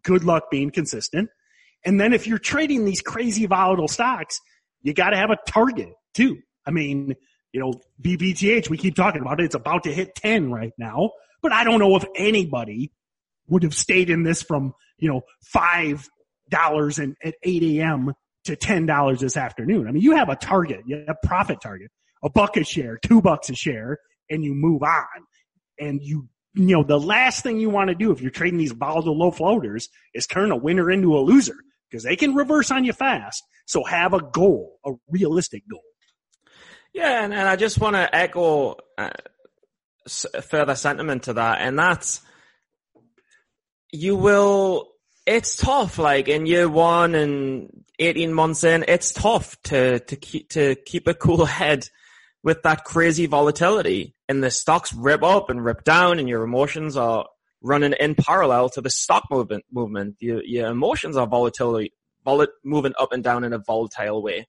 [0.02, 1.28] good luck being consistent.
[1.84, 4.40] And then if you're trading these crazy volatile stocks,
[4.82, 6.38] you got to have a target too.
[6.66, 7.14] I mean,
[7.52, 9.44] you know, BPTH, we keep talking about it.
[9.44, 11.10] It's about to hit 10 right now,
[11.42, 12.92] but I don't know if anybody
[13.48, 15.22] would have stayed in this from, you know,
[15.54, 18.12] $5 and at 8 a.m.
[18.44, 19.86] to $10 this afternoon.
[19.88, 21.90] I mean, you have a target, you have a profit target,
[22.22, 23.98] a buck a share, two bucks a share,
[24.30, 25.06] and you move on.
[25.78, 28.72] And you you know, the last thing you want to do if you're trading these
[28.72, 31.56] volatile low floaters is turn a winner into a loser
[31.90, 33.42] because they can reverse on you fast.
[33.66, 35.82] So have a goal, a realistic goal.
[36.94, 39.10] Yeah, and, and I just want to echo uh,
[40.42, 42.22] further sentiment to that, and that's
[43.92, 44.92] you will.
[45.26, 50.48] It's tough, like in year one and eighteen months in, it's tough to to keep
[50.50, 51.86] to keep a cool head
[52.46, 56.96] with that crazy volatility, and the stocks rip up and rip down, and your emotions
[56.96, 57.26] are
[57.60, 59.64] running in parallel to the stock movement.
[59.72, 61.92] Movement, your, your emotions are volatility,
[62.24, 64.46] volat, moving up and down in a volatile way.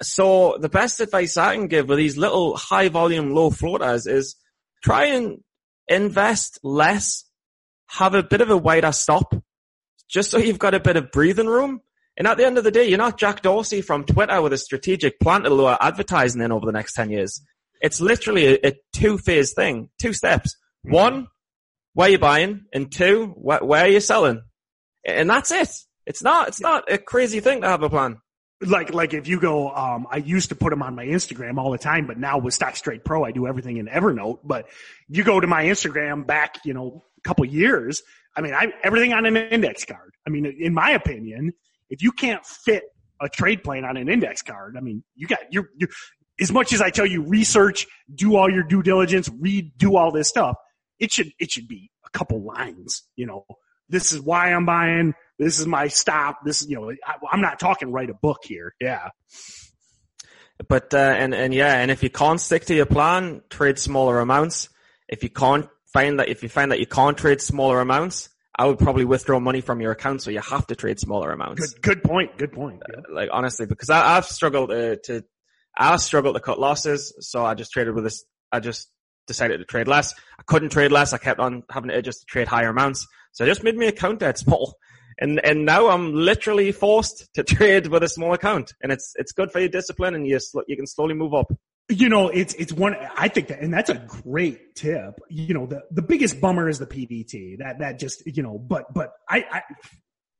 [0.00, 4.36] So the best advice I can give with these little high volume, low floaters is
[4.82, 5.44] try and
[5.88, 7.26] invest less,
[7.88, 9.34] have a bit of a wider stop,
[10.08, 11.82] just so you've got a bit of breathing room.
[12.18, 14.58] And at the end of the day, you're not Jack Dorsey from Twitter with a
[14.58, 17.40] strategic plan to lure advertising in over the next 10 years.
[17.80, 20.56] It's literally a, a two phase thing, two steps.
[20.84, 20.94] Mm-hmm.
[20.94, 21.28] One,
[21.94, 24.42] where are you buying, and two, wh- where are you selling,
[25.04, 25.68] and that's it.
[26.06, 26.48] It's not.
[26.48, 28.18] It's not a crazy thing to have a plan.
[28.60, 31.70] Like like if you go, um, I used to put them on my Instagram all
[31.70, 34.40] the time, but now with Stock Trade Pro, I do everything in Evernote.
[34.42, 34.66] But
[35.08, 38.02] you go to my Instagram back, you know, a couple years.
[38.36, 40.12] I mean, I everything on an index card.
[40.26, 41.52] I mean, in my opinion,
[41.90, 42.84] if you can't fit
[43.20, 45.88] a trade plan on an index card, I mean, you got you you
[46.40, 50.12] as much as I tell you research, do all your due diligence, read, do all
[50.12, 50.56] this stuff
[50.98, 53.04] it should it should be a couple lines.
[53.16, 53.44] You know,
[53.88, 55.14] this is why I'm buying.
[55.38, 56.38] This is my stop.
[56.44, 58.74] This is you know I, am not talking write a book here.
[58.80, 59.08] Yeah.
[60.68, 64.18] But uh, and and yeah, and if you can't stick to your plan, trade smaller
[64.18, 64.68] amounts.
[65.08, 68.66] If you can't find that if you find that you can't trade smaller amounts, I
[68.66, 71.74] would probably withdraw money from your account, so you have to trade smaller amounts.
[71.74, 72.36] Good, good point.
[72.36, 72.82] Good point.
[72.90, 72.98] Yeah.
[72.98, 75.24] Uh, like honestly, because I, have struggled uh, to,
[75.76, 78.24] I've struggled to cut losses, so I just traded with this.
[78.50, 78.90] I just
[79.28, 80.12] decided to trade less.
[80.38, 81.12] I couldn't trade less.
[81.12, 83.06] I kept on having to just trade higher amounts.
[83.32, 84.76] So I just made my account that small.
[85.20, 88.72] And, and now I'm literally forced to trade with a small account.
[88.82, 91.52] And it's, it's good for your discipline and you, you can slowly move up.
[91.90, 95.20] You know, it's, it's one, I think that, and that's a great tip.
[95.30, 98.92] You know, the, the biggest bummer is the PDT that, that just, you know, but,
[98.92, 99.62] but I, I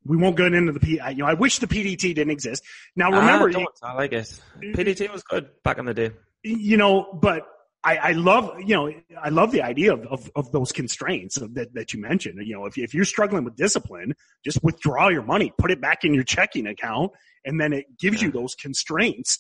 [0.04, 1.00] we won't get into the P.
[1.11, 2.64] You know, I wish the PDT didn't exist.
[2.96, 4.40] Now ah, remember, I, I like it.
[4.61, 6.12] PDT was good back in the day.
[6.42, 7.46] You know, but
[7.84, 11.74] I, I, love, you know, I love the idea of, of, of those constraints that,
[11.74, 12.44] that you mentioned.
[12.44, 16.04] You know, if, if you're struggling with discipline, just withdraw your money, put it back
[16.04, 17.12] in your checking account,
[17.44, 19.38] and then it gives you those constraints.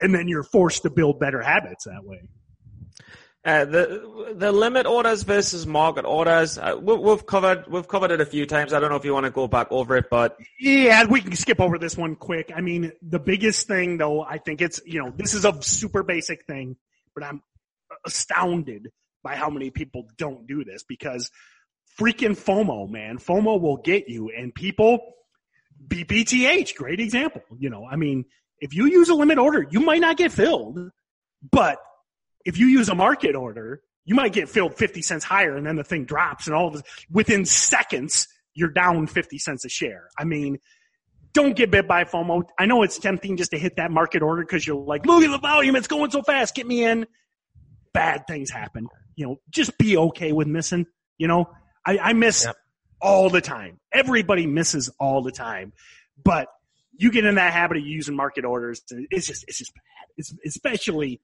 [0.00, 2.22] And then you're forced to build better habits that way.
[3.44, 6.58] Uh, the the limit orders versus market orders.
[6.58, 8.72] Uh, we, we've covered we've covered it a few times.
[8.72, 11.36] I don't know if you want to go back over it, but yeah, we can
[11.36, 12.50] skip over this one quick.
[12.54, 16.02] I mean, the biggest thing though, I think it's you know this is a super
[16.02, 16.76] basic thing
[17.16, 17.42] but I'm
[18.04, 18.92] astounded
[19.24, 21.30] by how many people don't do this because
[21.98, 23.18] freaking FOMO, man.
[23.18, 25.14] FOMO will get you and people
[25.88, 27.42] BPTH, great example.
[27.58, 28.26] You know, I mean,
[28.60, 30.78] if you use a limit order, you might not get filled,
[31.50, 31.78] but
[32.44, 35.76] if you use a market order, you might get filled 50 cents higher and then
[35.76, 40.08] the thing drops and all of this within seconds, you're down 50 cents a share.
[40.18, 40.58] I mean,
[41.34, 42.44] don't get bit by FOMO.
[42.58, 45.30] I know it's tempting just to hit that market order because you're like, look at
[45.30, 45.76] the volume.
[45.76, 46.54] It's going so fast.
[46.54, 47.06] Get me in.
[47.92, 48.86] Bad things happen.
[49.16, 50.86] You know, just be okay with missing.
[51.18, 51.50] You know,
[51.84, 52.56] I, I miss Yep.
[53.02, 53.80] all the time.
[53.92, 55.72] Everybody misses all the time,
[56.22, 56.48] but
[56.98, 58.82] you get in that habit of using market orders.
[58.90, 59.82] It's just, it's just bad.
[60.16, 61.20] It's especially,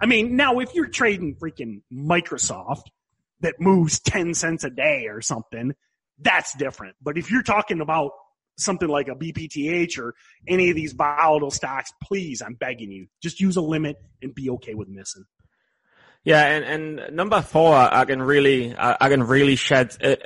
[0.00, 2.84] I mean, now if you're trading freaking Microsoft
[3.40, 5.74] that moves 10 cents a day or something,
[6.18, 6.96] that's different.
[7.02, 8.12] But if you're talking about
[8.56, 10.14] something like a BPTH or
[10.48, 14.50] any of these volatile stocks, please, I'm begging you, just use a limit and be
[14.50, 15.24] okay with missing.
[16.24, 20.16] Yeah, and, and number four, I can really, I, can really shed, uh,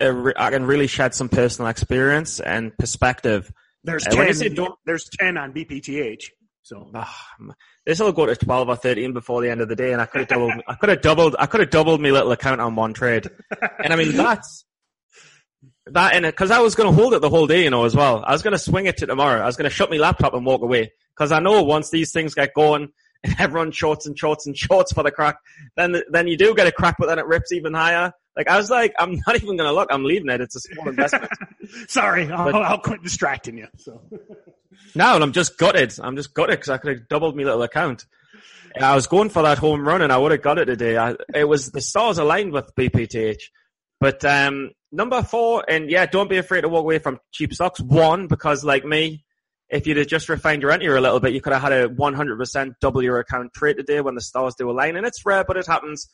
[0.00, 3.52] uh, I can really shed some personal experience and perspective.
[3.84, 6.24] There's Uh, 10, say don't- there's 10 on BPTH.
[6.62, 6.90] So
[7.86, 10.06] This will go to twelve or thirteen before the end of the day, and I
[10.06, 12.76] could have doubled, I could have doubled, I could have doubled my little account on
[12.76, 13.28] one trade.
[13.82, 14.64] And I mean that's
[15.86, 17.96] that, and because I was going to hold it the whole day, you know, as
[17.96, 18.22] well.
[18.24, 19.40] I was going to swing it to tomorrow.
[19.40, 22.12] I was going to shut my laptop and walk away because I know once these
[22.12, 22.92] things get going,
[23.24, 25.38] and everyone shorts and shorts and shorts for the crack,
[25.76, 28.12] then then you do get a crack, but then it rips even higher.
[28.36, 29.88] Like I was like, I'm not even going to look.
[29.90, 30.40] I'm leaving it.
[30.40, 31.30] It's a small investment.
[31.88, 33.66] sorry, I'll, But- I'll quit distracting you.
[33.76, 34.00] So
[34.94, 35.92] No, and I'm just gutted.
[36.00, 38.06] I'm just gutted because I could have doubled my little account.
[38.74, 40.96] And I was going for that home run and I would have got it today.
[40.96, 43.40] I, it was the stars aligned with BPTH.
[43.98, 47.80] But um, number four, and yeah, don't be afraid to walk away from cheap stocks.
[47.80, 49.24] One, because like me,
[49.68, 51.88] if you'd have just refined your entry a little bit, you could have had a
[51.88, 54.96] 100% double your account trade today when the stars do align.
[54.96, 56.08] And it's rare, but it happens.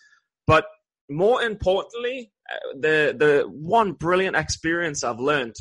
[0.46, 0.64] But
[1.08, 5.54] more importantly, uh, the the one brilliant experience I've learned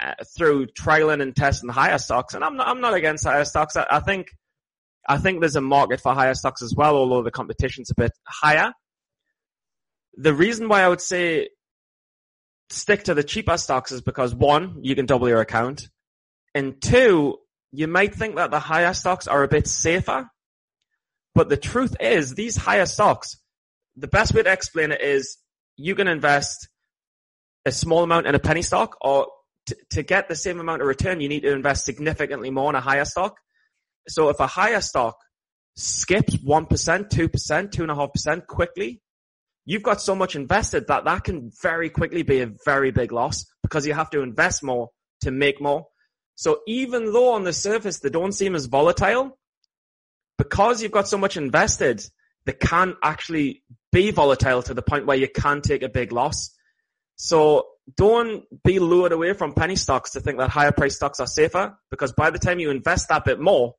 [0.00, 3.76] uh, through trialing and testing higher stocks, and I'm not, I'm not against higher stocks.
[3.76, 4.28] I, I think
[5.08, 8.12] I think there's a market for higher stocks as well, although the competition's a bit
[8.26, 8.72] higher.
[10.14, 11.48] The reason why I would say
[12.70, 15.88] stick to the cheaper stocks is because one, you can double your account,
[16.54, 17.38] and two,
[17.72, 20.28] you might think that the higher stocks are a bit safer,
[21.34, 23.36] but the truth is these higher stocks,
[23.98, 25.36] the best way to explain it is
[25.76, 26.68] you can invest
[27.64, 29.26] a small amount in a penny stock or
[29.66, 32.76] t- to get the same amount of return, you need to invest significantly more in
[32.76, 33.36] a higher stock.
[34.08, 35.16] So if a higher stock
[35.76, 39.00] skips 1%, 2%, 2.5% quickly,
[39.64, 43.44] you've got so much invested that that can very quickly be a very big loss
[43.62, 44.88] because you have to invest more
[45.20, 45.86] to make more.
[46.36, 49.38] So even though on the surface they don't seem as volatile,
[50.38, 52.02] because you've got so much invested,
[52.46, 56.54] they can actually be volatile to the point where you can take a big loss.
[57.16, 61.26] So don't be lured away from penny stocks to think that higher price stocks are
[61.26, 63.74] safer because by the time you invest that bit more,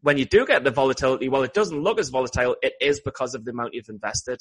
[0.00, 2.56] when you do get the volatility, well, it doesn't look as volatile.
[2.62, 4.40] It is because of the amount you've invested.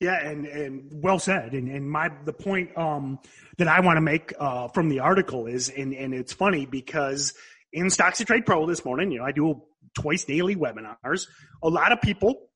[0.00, 1.52] Yeah, and, and well said.
[1.52, 3.20] And, and my the point um,
[3.58, 7.34] that I want to make uh, from the article is, and, and it's funny because
[7.72, 9.62] in Stocks to Trade Pro this morning, you know, I do
[9.94, 11.26] twice daily webinars.
[11.62, 12.48] A lot of people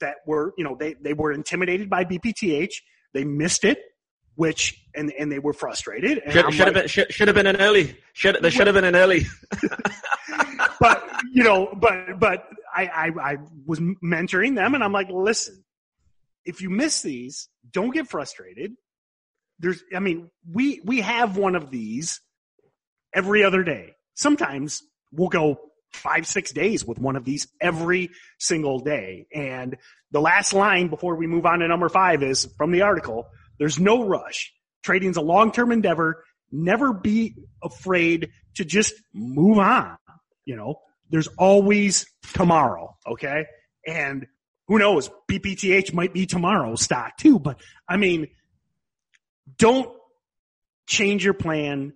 [0.00, 2.74] that were, you know, they they were intimidated by BPTH.
[3.12, 3.78] They missed it,
[4.34, 6.18] which and and they were frustrated.
[6.18, 7.96] And Should, I'm have been should, should have been an early.
[8.12, 9.26] Should there should have been an early.
[10.80, 15.64] but you know, but but I, I I was mentoring them, and I'm like, listen,
[16.44, 18.74] if you miss these, don't get frustrated.
[19.60, 22.20] There's, I mean, we we have one of these
[23.14, 23.94] every other day.
[24.14, 25.60] Sometimes we'll go
[25.94, 29.26] five six days with one of these every single day.
[29.34, 29.76] And
[30.10, 33.26] the last line before we move on to number five is from the article.
[33.58, 34.52] There's no rush.
[34.82, 36.24] Trading's a long term endeavor.
[36.52, 39.96] Never be afraid to just move on.
[40.44, 40.80] You know,
[41.10, 42.96] there's always tomorrow.
[43.06, 43.46] Okay.
[43.86, 44.26] And
[44.68, 45.10] who knows?
[45.30, 47.38] BPTH might be tomorrow's stock too.
[47.38, 48.28] But I mean,
[49.58, 49.90] don't
[50.86, 51.94] change your plan.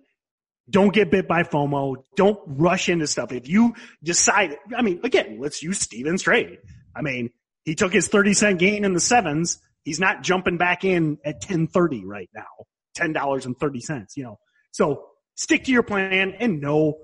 [0.69, 1.95] Don't get bit by FOMO.
[2.15, 3.31] Don't rush into stuff.
[3.31, 3.73] If you
[4.03, 6.59] decide, I mean, again, let's use Steven's trade.
[6.95, 7.31] I mean,
[7.63, 9.59] he took his 30 cent gain in the sevens.
[9.83, 12.43] He's not jumping back in at 1030 right now.
[12.97, 14.39] $10.30, you know.
[14.71, 16.99] So stick to your plan and know,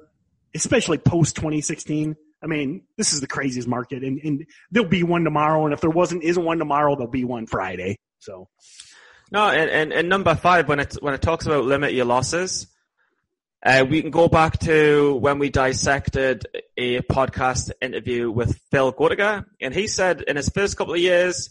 [0.54, 2.16] especially post 2016.
[2.44, 5.66] I mean, this is the craziest market and, and there'll be one tomorrow.
[5.66, 7.98] And if there wasn't, isn't one tomorrow, there'll be one Friday.
[8.20, 8.48] So
[9.32, 12.68] No, and, and, and number five, when it when it talks about limit your losses,
[13.66, 16.46] uh, we can go back to when we dissected
[16.78, 21.50] a podcast interview with Phil Goedeker, and he said in his first couple of years,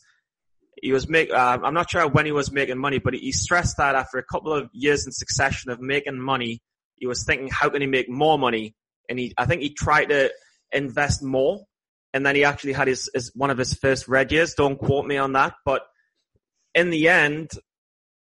[0.80, 1.30] he was make.
[1.32, 4.24] Uh, I'm not sure when he was making money, but he stressed that after a
[4.24, 6.62] couple of years in succession of making money,
[6.94, 8.74] he was thinking, how can he make more money?
[9.08, 10.32] and he I think he tried to
[10.72, 11.64] invest more,
[12.12, 14.54] and then he actually had his, his one of his first red years.
[14.54, 15.82] Don't quote me on that, but
[16.74, 17.50] in the end,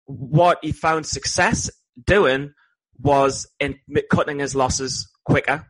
[0.05, 1.69] what he found success
[2.03, 2.53] doing
[3.02, 3.80] was in
[4.10, 5.66] cutting his losses quicker.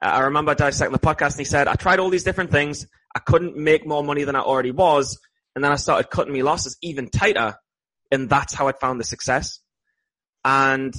[0.00, 2.86] Uh, I remember dissecting the podcast and he said, I tried all these different things.
[3.14, 5.18] I couldn't make more money than I already was.
[5.54, 7.54] And then I started cutting my losses even tighter.
[8.10, 9.60] And that's how I found the success.
[10.44, 10.94] And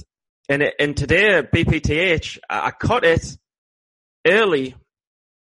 [0.48, 3.36] in, in today, BPTH, I cut it
[4.26, 4.74] early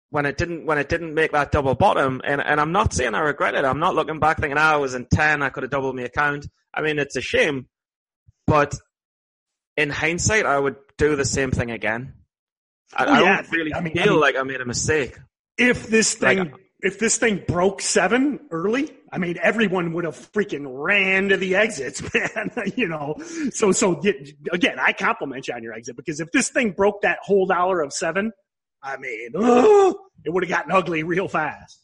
[0.09, 2.21] when it didn't, when it didn't make that double bottom.
[2.23, 3.65] And, and I'm not saying I regret it.
[3.65, 5.41] I'm not looking back thinking, oh, I was in 10.
[5.41, 6.47] I could have doubled my account.
[6.73, 7.67] I mean, it's a shame,
[8.47, 8.75] but
[9.77, 12.13] in hindsight, I would do the same thing again.
[12.95, 13.33] I, oh, yeah.
[13.33, 15.17] I don't really I mean, feel I mean, like I made a mistake.
[15.57, 20.15] If this thing, like, if this thing broke seven early, I mean, everyone would have
[20.33, 22.51] freaking ran to the exits, man.
[22.75, 23.15] you know,
[23.51, 24.01] so so
[24.51, 27.81] again, I compliment you on your exit because if this thing broke that whole dollar
[27.81, 28.31] of seven,
[28.81, 31.79] I mean, oh, it would have gotten ugly real fast.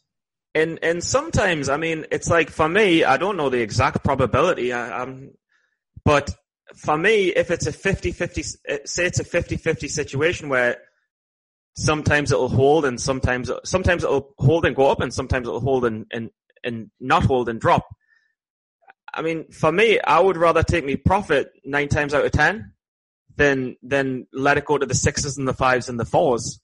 [0.54, 4.72] And and sometimes, I mean, it's like for me, I don't know the exact probability.
[4.72, 5.30] I, I'm,
[6.04, 6.30] but
[6.76, 10.78] for me, if it's a 50-50, say it's a 50-50 situation where
[11.76, 15.84] sometimes it'll hold and sometimes sometimes it'll hold and go up and sometimes it'll hold
[15.84, 16.30] and and,
[16.64, 17.86] and not hold and drop.
[19.12, 22.72] I mean, for me, I would rather take me profit nine times out of ten
[23.36, 26.60] than than let it go to the sixes and the fives and the fours.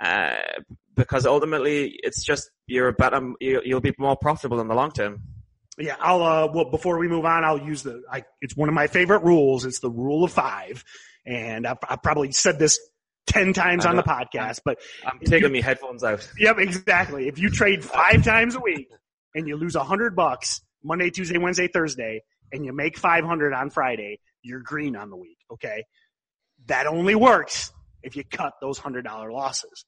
[0.00, 0.36] Uh,
[0.94, 5.22] because ultimately, it's just you're better, you'll be more profitable in the long term.
[5.78, 6.22] Yeah, I'll.
[6.22, 8.02] Uh, well, before we move on, I'll use the.
[8.10, 9.64] I, it's one of my favorite rules.
[9.64, 10.84] It's the rule of five,
[11.26, 12.78] and I've, I've probably said this
[13.26, 16.26] 10 times on the podcast, but I'm taking me headphones out.
[16.38, 17.28] Yep, exactly.
[17.28, 18.88] If you trade five times a week
[19.34, 22.22] and you lose a hundred bucks Monday, Tuesday, Wednesday, Thursday,
[22.52, 25.38] and you make 500 on Friday, you're green on the week.
[25.52, 25.84] Okay.
[26.66, 27.72] That only works
[28.02, 29.84] if you cut those hundred dollar losses.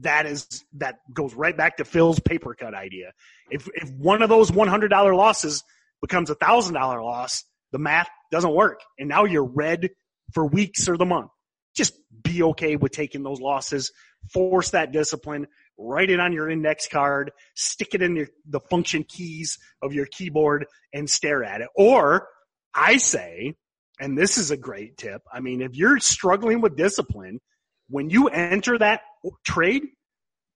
[0.00, 3.12] That is, that goes right back to Phil's paper cut idea.
[3.50, 5.64] If, if one of those $100 losses
[6.00, 8.80] becomes a thousand dollar loss, the math doesn't work.
[8.98, 9.90] And now you're red
[10.32, 11.30] for weeks or the month
[11.78, 13.92] just be okay with taking those losses,
[14.32, 15.46] force that discipline,
[15.78, 20.06] write it on your index card, stick it in your, the function keys of your
[20.06, 21.68] keyboard and stare at it.
[21.76, 22.26] Or
[22.74, 23.54] I say,
[24.00, 25.22] and this is a great tip.
[25.32, 27.40] I mean, if you're struggling with discipline,
[27.88, 29.00] when you enter that
[29.44, 29.82] trade,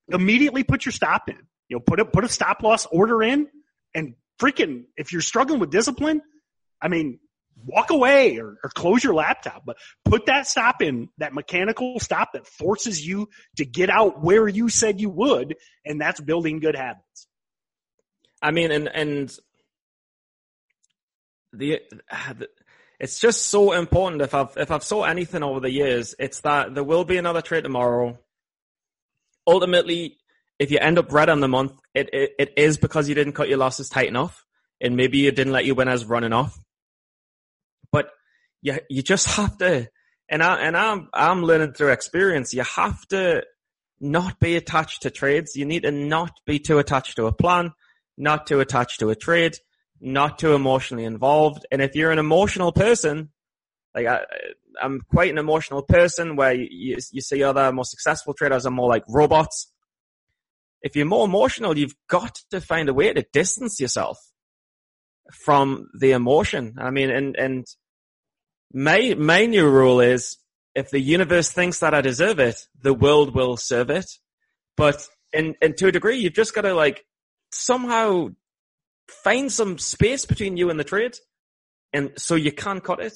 [0.08, 1.38] immediately put your stop in.
[1.68, 3.48] You know, put a, put a stop loss order in
[3.94, 6.20] and freaking, if you're struggling with discipline,
[6.80, 7.18] I mean,
[7.64, 12.32] walk away or, or, close your laptop, but put that stop in, that mechanical stop
[12.32, 15.56] that forces you to get out where you said you would.
[15.84, 17.28] And that's building good habits.
[18.40, 19.32] I mean, and, and
[21.52, 21.80] the,
[22.10, 22.48] the
[23.02, 24.22] it's just so important.
[24.22, 27.42] If I've, if I've saw anything over the years, it's that there will be another
[27.42, 28.18] trade tomorrow.
[29.46, 30.16] Ultimately,
[30.58, 33.34] if you end up red on the month, it, it, it is because you didn't
[33.34, 34.46] cut your losses tight enough
[34.80, 36.58] and maybe you didn't let your winners run enough
[37.92, 38.10] but
[38.62, 39.88] you you just have to,
[40.28, 42.54] and I and I'm I'm learning through experience.
[42.54, 43.44] You have to
[44.00, 45.54] not be attached to trades.
[45.54, 47.72] You need to not be too attached to a plan,
[48.16, 49.56] not too attached to a trade,
[50.02, 51.64] not too emotionally involved.
[51.70, 53.30] And if you're an emotional person,
[53.94, 54.24] like I,
[54.82, 58.88] I'm quite an emotional person where you, you, see other more successful traders are more
[58.88, 59.70] like robots.
[60.82, 64.18] If you're more emotional, you've got to find a way to distance yourself
[65.30, 66.74] from the emotion.
[66.78, 67.66] I mean, and, and
[68.72, 70.36] my, my new rule is
[70.74, 74.06] if the universe thinks that I deserve it, the world will serve it.
[74.76, 77.04] But in, in to a degree, you've just got to like
[77.52, 78.30] somehow
[79.08, 81.16] find some space between you and the trade.
[81.92, 83.14] And so you can cut it.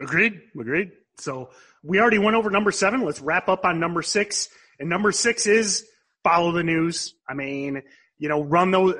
[0.00, 0.40] Agreed.
[0.58, 0.92] Agreed.
[1.18, 1.50] So
[1.82, 3.04] we already went over number seven.
[3.04, 4.48] Let's wrap up on number six.
[4.78, 5.84] And number six is
[6.22, 7.14] follow the news.
[7.28, 7.82] I mean,
[8.18, 8.94] you know, run those.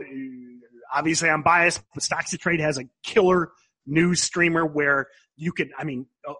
[0.92, 3.52] Obviously, I'm biased, but Stocks to Trade has a killer
[3.86, 5.70] news streamer where you can.
[5.78, 6.34] I mean, uh, uh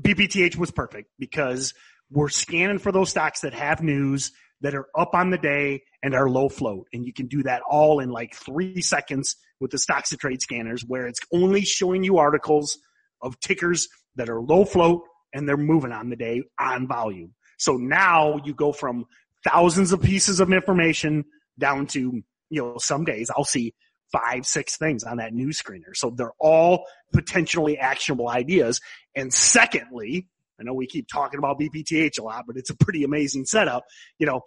[0.00, 1.74] BPTH was perfect because
[2.10, 4.32] we're scanning for those stocks that have news
[4.62, 6.86] that are up on the day and are low float.
[6.92, 10.40] And you can do that all in like three seconds with the stocks to trade
[10.40, 12.78] scanners where it's only showing you articles
[13.20, 15.02] of tickers that are low float
[15.32, 17.34] and they're moving on the day on volume.
[17.58, 19.04] So now you go from
[19.44, 21.24] thousands of pieces of information
[21.58, 23.74] down to, you know, some days I'll see
[24.12, 25.94] five, six things on that news screener.
[25.94, 28.80] So they're all potentially actionable ideas.
[29.16, 30.28] And secondly,
[30.60, 33.84] I know we keep talking about BPTH a lot, but it's a pretty amazing setup.
[34.18, 34.42] You know,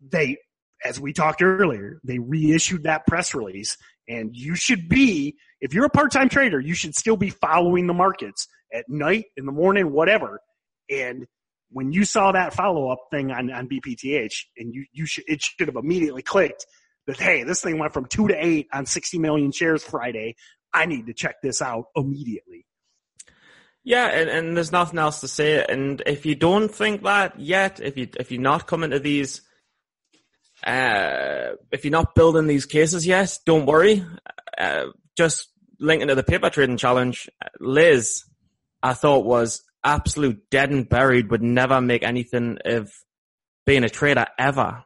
[0.00, 0.38] they,
[0.84, 3.76] as we talked earlier, they reissued that press release
[4.08, 7.94] and you should be, if you're a part-time trader, you should still be following the
[7.94, 10.40] markets at night, in the morning, whatever.
[10.90, 11.26] And
[11.70, 15.42] when you saw that follow up thing on, on BPTH and you, you should, it
[15.42, 16.66] should have immediately clicked
[17.06, 20.36] that, hey, this thing went from two to eight on 60 million shares Friday.
[20.72, 22.66] I need to check this out immediately.
[23.82, 25.64] Yeah, and, and there's nothing else to say.
[25.64, 29.42] And if you don't think that yet, if you if you're not coming to these,
[30.66, 34.04] uh, if you're not building these cases yet, don't worry.
[34.58, 34.86] Uh,
[35.16, 35.48] just
[35.78, 38.24] linking to the paper trading challenge, Liz,
[38.82, 41.30] I thought was absolute dead and buried.
[41.30, 42.90] Would never make anything of
[43.64, 44.84] being a trader ever.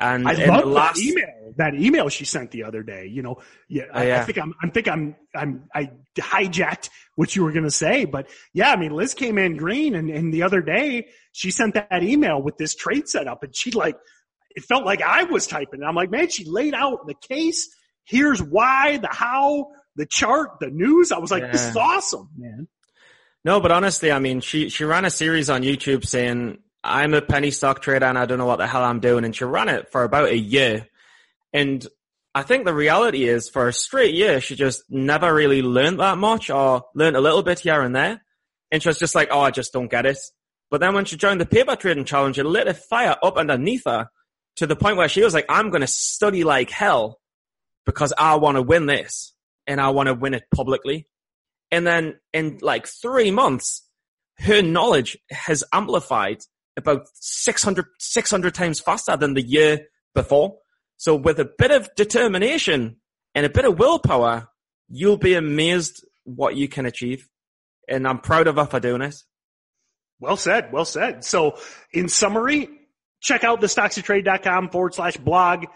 [0.00, 1.54] And I love the last, that email.
[1.56, 3.06] That email she sent the other day.
[3.06, 4.20] You know, yeah, I, Oh, yeah.
[4.20, 8.04] I think I'm, I think I'm, I'm, I hijacked what you were going to say,
[8.04, 11.74] but yeah, I mean, Liz came in green, and, and the other day she sent
[11.74, 13.96] that email with this trade setup, and she like,
[14.58, 15.80] it felt like I was typing.
[15.80, 17.72] And I'm like, man, she laid out the case.
[18.04, 21.12] Here's why, the how, the chart, the news.
[21.12, 22.66] I was like, this is awesome, man.
[23.44, 27.22] No, but honestly, I mean, she she ran a series on YouTube saying I'm a
[27.22, 29.68] penny stock trader and I don't know what the hell I'm doing, and she ran
[29.68, 30.88] it for about a year.
[31.52, 31.86] And
[32.34, 36.18] I think the reality is, for a straight year, she just never really learned that
[36.18, 38.22] much, or learned a little bit here and there.
[38.72, 40.18] And she was just like, "Oh, I just don't get it."
[40.68, 43.84] But then when she joined the paper trading challenge, it lit a fire up underneath
[43.86, 44.08] her
[44.58, 47.20] to the point where she was like, "I'm going to study like hell
[47.84, 49.34] because I want to win this,
[49.66, 51.08] and I want to win it publicly."
[51.70, 53.86] And then in like three months,
[54.38, 56.38] her knowledge has amplified
[56.76, 60.58] about 600, 600 times faster than the year before.
[60.96, 62.96] So with a bit of determination
[63.34, 64.48] and a bit of willpower,
[64.88, 67.28] you'll be amazed what you can achieve.
[67.88, 69.16] And I'm proud of her for doing it.
[70.20, 70.72] Well said.
[70.72, 71.24] Well said.
[71.24, 71.58] So
[71.92, 72.68] in summary,
[73.20, 75.66] check out the stockstotrade.com forward slash blog.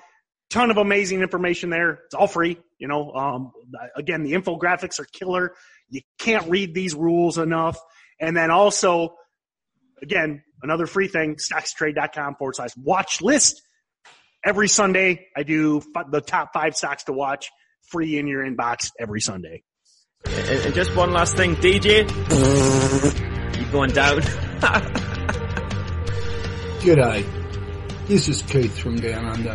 [0.51, 2.01] Ton of amazing information there.
[2.07, 2.59] It's all free.
[2.79, 3.53] You know, um,
[3.97, 5.55] again, the infographics are killer.
[5.89, 7.79] You can't read these rules enough.
[8.21, 9.15] And then also,
[10.03, 13.63] again, another free thing, stockstotrade.com forward slash watch list.
[14.45, 17.49] Every Sunday, I do the top five stocks to watch
[17.89, 19.63] free in your inbox every Sunday.
[20.27, 22.09] And, and just one last thing, DJ,
[23.57, 24.23] you going down?
[26.83, 27.25] G'day,
[28.09, 29.53] this is Keith from Down Under,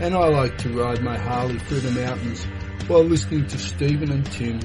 [0.00, 2.44] and I like to ride my Harley through the mountains
[2.86, 4.60] while listening to Stephen and Tim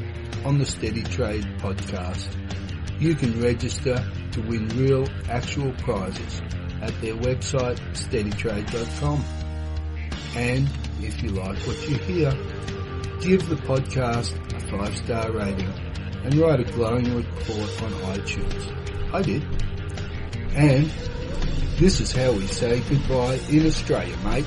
[0.46, 2.28] on the Steady Trade podcast.
[3.02, 3.96] You can register
[4.32, 6.40] to win real, actual prizes
[6.84, 9.26] at their website, steadytrade.com.
[10.36, 10.70] And
[11.02, 12.32] if you like what you hear,
[13.22, 15.74] give the podcast a five star rating
[16.24, 19.12] and write a glowing report on iTunes.
[19.16, 19.44] I did.
[20.54, 20.92] And
[21.78, 24.46] this is how we say goodbye in Australia, mate.